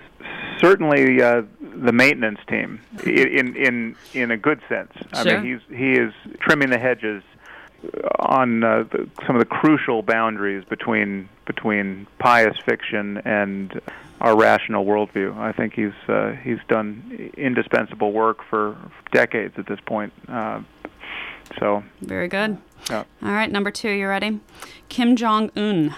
certainly 0.60 1.22
uh, 1.22 1.44
the 1.62 1.92
maintenance 1.92 2.40
team 2.48 2.82
in 3.06 3.56
in 3.56 3.96
in 4.14 4.32
a 4.32 4.38
good 4.38 4.62
sense. 4.68 4.92
I 5.14 5.24
sure. 5.24 5.40
mean, 5.40 5.60
he's 5.70 5.78
he 5.78 5.92
is 5.92 6.12
trimming 6.40 6.72
the 6.72 6.80
hedges 6.80 7.22
on 8.20 8.64
uh, 8.64 8.84
the, 8.92 9.10
some 9.26 9.36
of 9.36 9.40
the 9.40 9.46
crucial 9.46 10.02
boundaries 10.02 10.66
between 10.66 11.30
between 11.46 12.08
pious 12.18 12.58
fiction 12.66 13.20
and 13.26 13.80
our 14.22 14.38
rational 14.38 14.86
worldview. 14.86 15.38
I 15.38 15.52
think 15.52 15.74
he's 15.74 15.94
uh, 16.08 16.32
he's 16.44 16.60
done 16.68 17.32
indispensable 17.38 18.12
work 18.12 18.40
for 18.50 18.78
decades 19.12 19.56
at 19.58 19.68
this 19.68 19.80
point. 19.86 20.14
Uh, 20.28 20.62
so 21.60 21.84
very 22.02 22.28
good. 22.28 22.58
Yeah. 22.90 23.04
All 23.24 23.32
right, 23.32 23.52
number 23.52 23.72
two, 23.72 23.90
you 23.90 24.08
ready? 24.08 24.40
Kim 24.88 25.16
Jong 25.16 25.52
Un. 25.56 25.96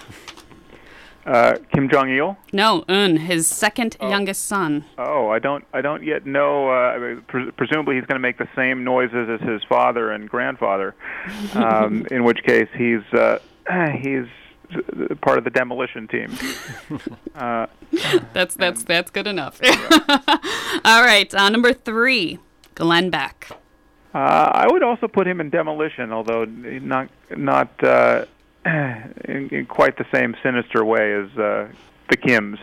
Uh, 1.24 1.56
Kim 1.72 1.88
Jong 1.88 2.10
Il? 2.10 2.36
No, 2.52 2.84
Un, 2.88 3.16
his 3.16 3.46
second 3.46 3.96
oh. 4.00 4.10
youngest 4.10 4.44
son. 4.46 4.84
Oh, 4.98 5.28
I 5.28 5.38
don't, 5.38 5.64
I 5.72 5.80
don't 5.80 6.02
yet 6.02 6.26
know. 6.26 6.68
Uh, 6.68 7.20
pre- 7.28 7.52
presumably, 7.52 7.94
he's 7.94 8.04
going 8.06 8.16
to 8.16 8.20
make 8.20 8.38
the 8.38 8.48
same 8.56 8.82
noises 8.82 9.28
as 9.28 9.48
his 9.48 9.62
father 9.68 10.10
and 10.10 10.28
grandfather. 10.28 10.94
Um, 11.54 12.06
in 12.10 12.24
which 12.24 12.42
case, 12.44 12.68
he's 12.76 13.02
uh, 13.12 13.38
he's 14.00 14.26
part 15.20 15.38
of 15.38 15.44
the 15.44 15.50
demolition 15.50 16.08
team. 16.08 16.36
Uh, 17.34 17.66
that's 18.34 18.54
that's 18.56 18.80
and, 18.80 18.88
that's 18.88 19.10
good 19.10 19.26
enough. 19.26 19.58
All 20.84 21.02
right, 21.02 21.34
uh, 21.34 21.48
number 21.48 21.72
three, 21.72 22.38
Glenn 22.74 23.08
Beck. 23.08 23.48
Uh, 24.14 24.18
I 24.18 24.66
would 24.70 24.82
also 24.82 25.08
put 25.08 25.26
him 25.26 25.40
in 25.40 25.48
demolition, 25.48 26.12
although 26.12 26.44
not 26.44 27.08
not 27.34 27.70
uh, 27.82 28.26
in, 28.66 29.48
in, 29.50 29.66
quite 29.66 29.96
the 29.96 30.04
same 30.12 30.36
sinister 30.42 30.84
way 30.84 31.14
as 31.14 31.30
uh, 31.38 31.68
the 32.10 32.16
Kims. 32.18 32.58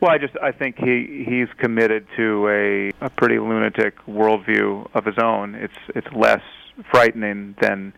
Well, 0.00 0.10
I 0.10 0.16
just 0.16 0.34
I 0.42 0.52
think 0.52 0.78
he 0.78 1.26
he's 1.28 1.48
committed 1.58 2.06
to 2.16 2.48
a 2.48 3.04
a 3.04 3.10
pretty 3.10 3.38
lunatic 3.38 3.98
worldview 4.06 4.88
of 4.94 5.04
his 5.04 5.18
own. 5.18 5.54
It's 5.56 5.74
it's 5.94 6.10
less 6.14 6.42
frightening 6.90 7.54
than 7.60 7.92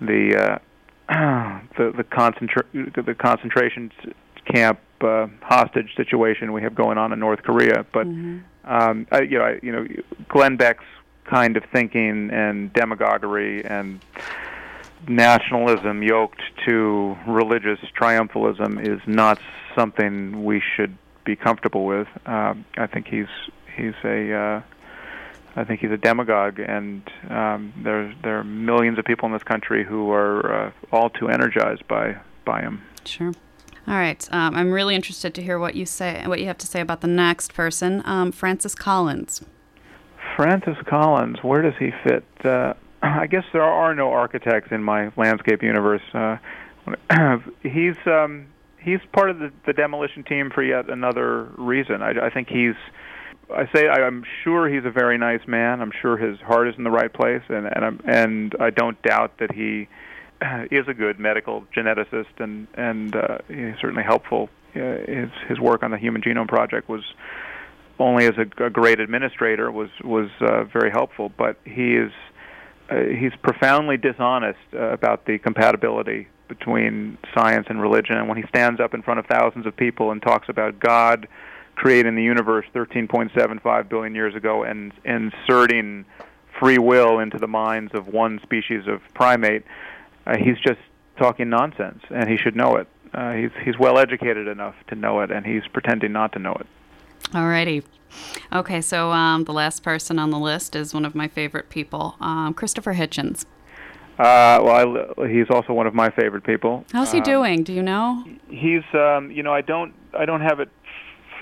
the 0.00 0.36
uh, 0.36 0.58
the 1.08 1.92
the, 1.96 2.04
concentra- 2.04 3.04
the 3.04 3.14
concentration 3.14 3.90
camp 4.52 4.80
uh, 5.00 5.26
hostage 5.40 5.94
situation 5.96 6.52
we 6.52 6.62
have 6.62 6.74
going 6.74 6.98
on 6.98 7.12
in 7.12 7.18
North 7.18 7.42
Korea. 7.42 7.84
But 7.92 8.06
mm-hmm. 8.06 8.38
um, 8.64 9.06
I, 9.10 9.22
you 9.22 9.38
know, 9.38 9.44
I, 9.44 9.60
you 9.62 9.72
know, 9.72 9.86
Glenn 10.28 10.56
Beck's 10.56 10.84
kind 11.24 11.56
of 11.56 11.64
thinking 11.72 12.30
and 12.30 12.72
demagoguery 12.72 13.64
and 13.64 14.00
nationalism 15.08 16.02
yoked 16.02 16.42
to 16.66 17.16
religious 17.26 17.80
triumphalism 17.98 18.80
is 18.86 19.00
not 19.06 19.38
something 19.74 20.44
we 20.44 20.62
should 20.76 20.96
be 21.24 21.36
comfortable 21.36 21.84
with. 21.84 22.08
Um, 22.26 22.64
I 22.76 22.86
think 22.86 23.06
he's 23.08 23.26
he's 23.76 23.94
a 24.04 24.32
uh, 24.32 24.62
I 25.54 25.64
think 25.64 25.80
he's 25.80 25.90
a 25.90 25.96
demagogue, 25.96 26.58
and 26.58 27.02
um, 27.28 27.72
there 27.82 28.14
there 28.22 28.38
are 28.38 28.44
millions 28.44 28.98
of 28.98 29.04
people 29.04 29.26
in 29.26 29.32
this 29.32 29.42
country 29.42 29.84
who 29.84 30.10
are 30.10 30.66
uh, 30.66 30.72
all 30.90 31.10
too 31.10 31.28
energized 31.28 31.86
by 31.88 32.16
by 32.44 32.62
him. 32.62 32.82
Sure. 33.04 33.32
All 33.86 33.94
right. 33.94 34.26
Um, 34.32 34.54
I'm 34.54 34.70
really 34.70 34.94
interested 34.94 35.34
to 35.34 35.42
hear 35.42 35.58
what 35.58 35.74
you 35.74 35.84
say, 35.86 36.22
what 36.26 36.38
you 36.38 36.46
have 36.46 36.58
to 36.58 36.66
say 36.66 36.80
about 36.80 37.00
the 37.00 37.08
next 37.08 37.52
person, 37.52 38.00
um, 38.04 38.30
Francis 38.30 38.74
Collins. 38.76 39.42
Francis 40.36 40.76
Collins, 40.86 41.38
where 41.42 41.62
does 41.62 41.74
he 41.78 41.90
fit? 42.04 42.24
Uh, 42.44 42.74
I 43.02 43.26
guess 43.26 43.44
there 43.52 43.62
are 43.62 43.94
no 43.94 44.12
architects 44.12 44.70
in 44.70 44.82
my 44.82 45.10
landscape 45.16 45.62
universe. 45.62 46.02
Uh, 46.14 46.38
he's 47.62 47.96
um, 48.06 48.46
he's 48.78 49.00
part 49.12 49.30
of 49.30 49.38
the, 49.38 49.52
the 49.66 49.72
demolition 49.72 50.22
team 50.24 50.50
for 50.50 50.62
yet 50.62 50.88
another 50.88 51.44
reason. 51.56 52.02
I, 52.02 52.26
I 52.26 52.30
think 52.30 52.48
he's 52.48 52.74
I 53.54 53.68
say 53.74 53.88
I'm 53.88 54.24
sure 54.44 54.68
he's 54.68 54.84
a 54.84 54.90
very 54.90 55.18
nice 55.18 55.46
man. 55.46 55.80
I'm 55.80 55.92
sure 56.00 56.16
his 56.16 56.38
heart 56.40 56.68
is 56.68 56.74
in 56.76 56.84
the 56.84 56.90
right 56.90 57.12
place, 57.12 57.42
and 57.48 57.66
and 57.66 57.84
I'm, 57.84 58.00
and 58.04 58.54
I 58.60 58.70
don't 58.70 59.00
doubt 59.02 59.38
that 59.38 59.52
he 59.52 59.88
is 60.70 60.88
a 60.88 60.94
good 60.94 61.18
medical 61.18 61.64
geneticist, 61.74 62.38
and 62.38 62.66
and 62.74 63.14
uh, 63.14 63.38
he's 63.48 63.76
certainly 63.80 64.04
helpful. 64.04 64.48
Uh, 64.74 64.98
his 65.06 65.30
his 65.48 65.60
work 65.60 65.82
on 65.82 65.90
the 65.90 65.98
Human 65.98 66.22
Genome 66.22 66.48
Project 66.48 66.88
was 66.88 67.02
only 67.98 68.26
as 68.26 68.34
a, 68.38 68.64
a 68.64 68.70
great 68.70 69.00
administrator 69.00 69.70
was 69.70 69.90
was 70.02 70.30
uh, 70.40 70.64
very 70.64 70.90
helpful, 70.90 71.30
but 71.36 71.56
he 71.64 71.94
is 71.94 72.12
uh, 72.90 72.96
he's 72.96 73.32
profoundly 73.42 73.96
dishonest 73.96 74.58
uh, 74.74 74.90
about 74.90 75.26
the 75.26 75.38
compatibility 75.38 76.28
between 76.48 77.16
science 77.34 77.66
and 77.70 77.80
religion. 77.80 78.16
And 78.16 78.28
when 78.28 78.36
he 78.36 78.44
stands 78.48 78.80
up 78.80 78.92
in 78.94 79.02
front 79.02 79.20
of 79.20 79.26
thousands 79.26 79.66
of 79.66 79.76
people 79.76 80.10
and 80.10 80.20
talks 80.20 80.48
about 80.48 80.78
God 80.78 81.28
creating 81.74 82.14
the 82.14 82.22
universe 82.22 82.66
13.75 82.74 83.88
billion 83.88 84.14
years 84.14 84.34
ago 84.34 84.62
and 84.62 84.92
inserting 85.04 86.04
free 86.58 86.78
will 86.78 87.18
into 87.18 87.38
the 87.38 87.48
minds 87.48 87.92
of 87.94 88.08
one 88.08 88.40
species 88.42 88.86
of 88.86 89.00
primate, 89.14 89.64
uh, 90.26 90.36
he's 90.36 90.58
just 90.58 90.80
talking 91.18 91.48
nonsense, 91.48 92.02
and 92.10 92.28
he 92.28 92.36
should 92.36 92.56
know 92.56 92.76
it. 92.76 92.86
Uh, 93.14 93.32
he's 93.32 93.50
he's 93.64 93.78
well 93.78 93.98
educated 93.98 94.48
enough 94.48 94.74
to 94.88 94.94
know 94.94 95.20
it, 95.20 95.30
and 95.30 95.44
he's 95.44 95.66
pretending 95.72 96.12
not 96.12 96.32
to 96.32 96.38
know 96.38 96.54
it. 96.54 96.66
Alrighty. 97.30 97.84
Okay, 98.52 98.80
so 98.80 99.10
um, 99.10 99.44
the 99.44 99.52
last 99.52 99.82
person 99.82 100.18
on 100.18 100.30
the 100.30 100.38
list 100.38 100.76
is 100.76 100.92
one 100.92 101.04
of 101.04 101.14
my 101.14 101.28
favorite 101.28 101.68
people, 101.68 102.16
um, 102.20 102.54
Christopher 102.54 102.94
Hitchens. 102.94 103.46
Uh, 104.18 104.60
well, 104.62 105.14
I, 105.18 105.28
he's 105.28 105.48
also 105.48 105.72
one 105.72 105.86
of 105.86 105.94
my 105.94 106.10
favorite 106.10 106.44
people. 106.44 106.84
How's 106.92 107.12
he 107.12 107.18
um, 107.18 107.24
doing? 107.24 107.64
Do 107.64 107.72
you 107.72 107.82
know? 107.82 108.24
He's, 108.48 108.82
um, 108.92 109.30
you 109.30 109.42
know, 109.42 109.52
I 109.52 109.62
don't, 109.62 109.94
I 110.16 110.26
don't 110.26 110.42
have 110.42 110.60
it 110.60 110.68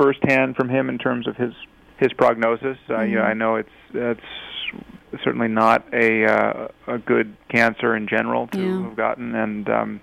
firsthand 0.00 0.56
from 0.56 0.68
him 0.68 0.88
in 0.88 0.98
terms 0.98 1.26
of 1.26 1.36
his 1.36 1.52
his 1.98 2.12
prognosis. 2.14 2.78
Uh, 2.88 2.92
mm-hmm. 2.92 3.10
You 3.10 3.16
know, 3.16 3.22
I 3.22 3.34
know 3.34 3.56
it's 3.56 3.68
it's 3.92 4.20
certainly 5.24 5.48
not 5.48 5.84
a 5.92 6.24
uh, 6.24 6.68
a 6.86 6.98
good 6.98 7.36
cancer 7.50 7.94
in 7.96 8.08
general 8.08 8.46
to 8.48 8.60
yeah. 8.60 8.82
have 8.84 8.96
gotten, 8.96 9.34
and 9.34 9.68
um, 9.68 10.00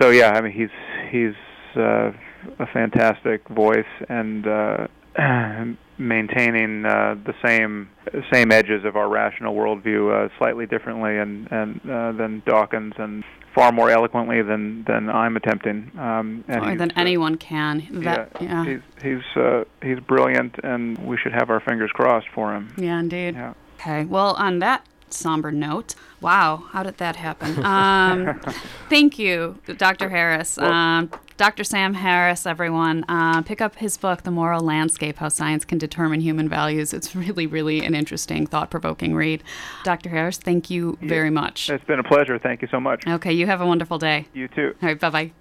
so 0.00 0.10
yeah, 0.10 0.30
I 0.30 0.40
mean, 0.40 0.52
he's 0.52 0.68
he's 1.10 1.34
uh, 1.76 2.12
a 2.58 2.66
fantastic 2.72 3.48
voice 3.48 3.86
and. 4.08 4.46
Uh, 4.46 4.86
maintaining 5.98 6.84
uh, 6.84 7.16
the 7.26 7.34
same 7.44 7.90
same 8.32 8.52
edges 8.52 8.84
of 8.84 8.94
our 8.94 9.08
rational 9.08 9.52
worldview 9.52 10.26
uh, 10.26 10.28
slightly 10.38 10.64
differently 10.64 11.18
and 11.18 11.50
and 11.50 11.80
uh, 11.90 12.12
than 12.12 12.40
Dawkins 12.46 12.94
and 12.98 13.24
far 13.58 13.72
more 13.72 13.90
eloquently 13.90 14.40
than 14.42 14.84
than 14.84 15.10
I'm 15.10 15.36
attempting. 15.36 15.90
Um, 15.98 16.44
and 16.48 16.64
or 16.64 16.76
than 16.76 16.90
uh, 16.92 17.00
anyone 17.00 17.36
can. 17.36 17.86
That, 17.90 18.30
yeah, 18.40 18.64
yeah. 18.64 18.64
he's 18.64 18.80
he's 19.02 19.36
uh, 19.36 19.64
he's 19.82 19.98
brilliant, 20.00 20.56
and 20.62 20.98
we 20.98 21.16
should 21.16 21.32
have 21.32 21.50
our 21.50 21.60
fingers 21.60 21.90
crossed 21.92 22.28
for 22.34 22.54
him. 22.54 22.74
Yeah, 22.78 23.00
indeed. 23.00 23.34
Yeah. 23.34 23.54
Okay. 23.80 24.04
Well, 24.04 24.34
on 24.34 24.60
that 24.60 24.86
somber 25.10 25.50
note. 25.50 25.94
Wow, 26.20 26.64
how 26.70 26.82
did 26.82 26.98
that 26.98 27.16
happen? 27.16 27.64
Um, 27.64 28.40
thank 28.90 29.18
you, 29.18 29.58
Dr. 29.76 30.08
Harris. 30.08 30.58
Um, 30.58 31.10
Dr. 31.38 31.62
Sam 31.62 31.94
Harris, 31.94 32.46
everyone. 32.46 33.04
Uh, 33.08 33.42
pick 33.42 33.60
up 33.60 33.76
his 33.76 33.96
book, 33.96 34.24
The 34.24 34.30
Moral 34.32 34.60
Landscape 34.60 35.18
How 35.18 35.28
Science 35.28 35.64
Can 35.64 35.78
Determine 35.78 36.20
Human 36.20 36.48
Values. 36.48 36.92
It's 36.92 37.14
really, 37.14 37.46
really 37.46 37.84
an 37.84 37.94
interesting, 37.94 38.44
thought 38.44 38.70
provoking 38.70 39.14
read. 39.14 39.44
Dr. 39.84 40.10
Harris, 40.10 40.36
thank 40.36 40.68
you 40.68 40.98
very 41.00 41.30
much. 41.30 41.70
It's 41.70 41.84
been 41.84 42.00
a 42.00 42.02
pleasure. 42.02 42.40
Thank 42.40 42.60
you 42.60 42.66
so 42.72 42.80
much. 42.80 43.06
Okay, 43.06 43.32
you 43.32 43.46
have 43.46 43.60
a 43.60 43.66
wonderful 43.66 43.98
day. 43.98 44.26
You 44.34 44.48
too. 44.48 44.74
All 44.82 44.88
right, 44.88 44.98
bye 44.98 45.10
bye. 45.10 45.32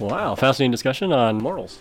Wow, 0.00 0.34
fascinating 0.34 0.70
discussion 0.70 1.12
on 1.12 1.36
morals. 1.36 1.80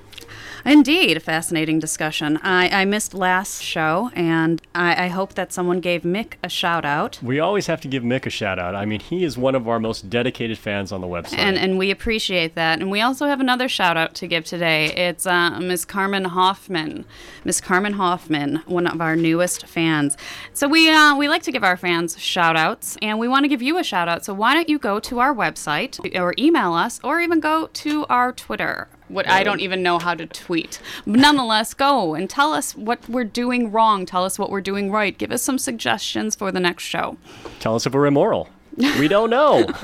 Indeed, 0.65 1.17
a 1.17 1.19
fascinating 1.19 1.80
discussion. 1.80 2.38
I, 2.38 2.69
I 2.69 2.86
missed 2.86 3.13
last 3.13 3.62
show, 3.62 4.12
and 4.13 4.62
I, 4.73 5.06
I, 5.06 5.08
hope 5.10 5.34
that 5.34 5.52
someone 5.52 5.82
gave 5.82 6.04
Mick 6.04 6.36
a 6.41 6.47
shout 6.47 6.86
out. 6.86 7.19
We 7.21 7.39
always 7.39 7.67
have 7.67 7.82
to 7.82 7.89
give 7.89 8.04
Mick 8.04 8.26
a 8.26 8.30
shout 8.30 8.60
out. 8.60 8.73
I 8.73 8.86
mean, 8.86 9.02
he 9.02 9.26
is 9.26 9.38
one 9.38 9.56
of 9.56 9.67
our 9.67 9.78
most 9.78 10.10
dedicated 10.10 10.58
fans 10.58 10.93
on 10.93 11.02
the 11.02 11.08
website. 11.08 11.38
And, 11.38 11.58
and 11.58 11.78
we 11.78 11.91
appreciate 11.91 12.56
that. 12.56 12.80
And 12.80 12.89
we 12.89 13.02
also 13.02 13.26
have 13.26 13.41
another 13.41 13.67
shout 13.67 13.97
out 13.97 14.13
to 14.15 14.28
give 14.28 14.45
today. 14.45 14.86
It's 14.93 15.26
uh, 15.26 15.60
Miss 15.60 15.84
Carmen 15.84 16.26
Hoffman. 16.26 17.04
Miss 17.43 17.60
Carmen 17.60 17.93
Hoffman, 17.93 18.63
one 18.65 18.88
of 18.88 19.02
our 19.02 19.17
newest 19.17 19.65
fans. 19.65 20.15
So 20.54 20.69
we, 20.69 20.89
uh, 20.89 21.17
we 21.17 21.28
like 21.28 21.43
to 21.43 21.52
give 21.52 21.65
our 21.65 21.76
fans 21.76 22.17
shout 22.17 22.56
outs, 22.56 22.97
and 23.02 23.19
we 23.19 23.28
want 23.28 23.43
to 23.43 23.49
give 23.49 23.62
you 23.62 23.80
a 23.80 23.84
shout 23.84 24.08
out. 24.08 24.23
So 24.23 24.34
why 24.34 24.54
don't 24.54 24.69
you 24.69 24.80
go 24.80 25.02
to 25.02 25.19
our 25.19 25.36
website 25.36 25.99
or 26.17 26.34
email 26.38 26.73
us 26.73 27.02
or 27.04 27.19
even 27.19 27.41
go 27.41 27.67
to 27.67 28.06
our 28.06 28.32
Twitter? 28.32 28.88
What 29.13 29.30
I 29.30 29.43
don't 29.43 29.60
even 29.60 29.84
know 29.84 29.99
how 29.99 30.13
to 30.13 30.26
tweet. 30.26 30.80
But 31.06 31.19
Nonetheless, 31.19 31.73
go 31.73 32.13
and 32.15 32.30
tell 32.30 32.54
us 32.54 32.76
what 32.76 33.08
we're 33.08 33.23
doing 33.23 33.71
wrong. 33.71 34.06
Tell 34.06 34.26
us 34.26 34.38
what 34.39 34.49
we're 34.49 34.62
doing 34.62 34.91
right. 34.91 35.17
Give 35.17 35.32
us 35.32 35.41
some 35.41 35.58
suggestions 35.58 36.36
for 36.36 36.52
the 36.52 36.60
next 36.60 36.84
show. 36.84 37.17
Tell 37.60 37.76
us 37.76 37.86
if 37.86 37.93
we're 37.93 38.06
immoral. 38.06 38.49
We 38.76 39.08
don't 39.08 39.30
know. 39.30 39.67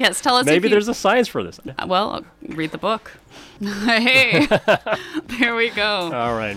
yes, 0.00 0.20
tell 0.20 0.36
us. 0.36 0.46
Maybe 0.46 0.68
there's 0.68 0.88
a 0.88 0.94
science 0.94 1.28
for 1.28 1.44
this. 1.44 1.60
Uh, 1.60 1.86
well, 1.86 2.24
read 2.42 2.72
the 2.72 2.78
book. 2.78 3.12
hey, 3.60 4.46
there 5.38 5.54
we 5.54 5.70
go. 5.70 6.10
All 6.12 6.36
right. 6.36 6.56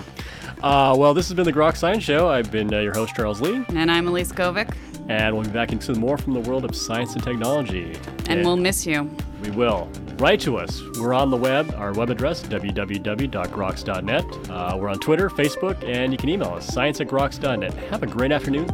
Uh, 0.64 0.96
well, 0.98 1.14
this 1.14 1.28
has 1.28 1.36
been 1.36 1.46
the 1.46 1.54
Grok 1.54 1.76
Science 1.76 2.04
Show. 2.04 2.30
I've 2.30 2.52
been 2.52 2.74
uh, 2.74 2.80
your 2.80 2.94
host, 2.94 3.16
Charles 3.16 3.42
Lee. 3.42 3.64
And 3.76 3.92
I'm 3.92 4.08
Elise 4.08 4.32
Govic. 4.32 4.74
And 5.10 5.36
we'll 5.36 5.46
be 5.46 5.52
back 5.52 5.74
into 5.74 5.94
more 5.96 6.18
from 6.18 6.34
the 6.34 6.40
world 6.40 6.64
of 6.64 6.76
science 6.76 7.14
and 7.14 7.24
technology. 7.24 7.94
And, 7.94 8.30
and 8.30 8.46
we'll 8.46 8.56
miss 8.56 8.88
you. 8.88 9.16
We 9.42 9.52
will. 9.52 9.90
Write 10.18 10.40
to 10.42 10.58
us. 10.58 10.82
We're 11.00 11.14
on 11.14 11.32
the 11.32 11.38
web. 11.38 11.74
Our 11.76 11.94
web 11.94 12.10
address, 12.10 12.44
www.groks.net. 12.44 14.50
Uh, 14.50 14.78
we're 14.78 14.90
on 14.90 15.00
Twitter, 15.00 15.30
Facebook, 15.30 15.84
and 15.84 16.12
you 16.12 16.18
can 16.18 16.30
email 16.30 16.50
us, 16.50 16.68
science 16.68 17.02
at 17.02 17.08
groks.net. 17.08 17.74
Have 17.74 18.04
a 18.04 18.08
great 18.08 18.32
afternoon. 18.32 18.68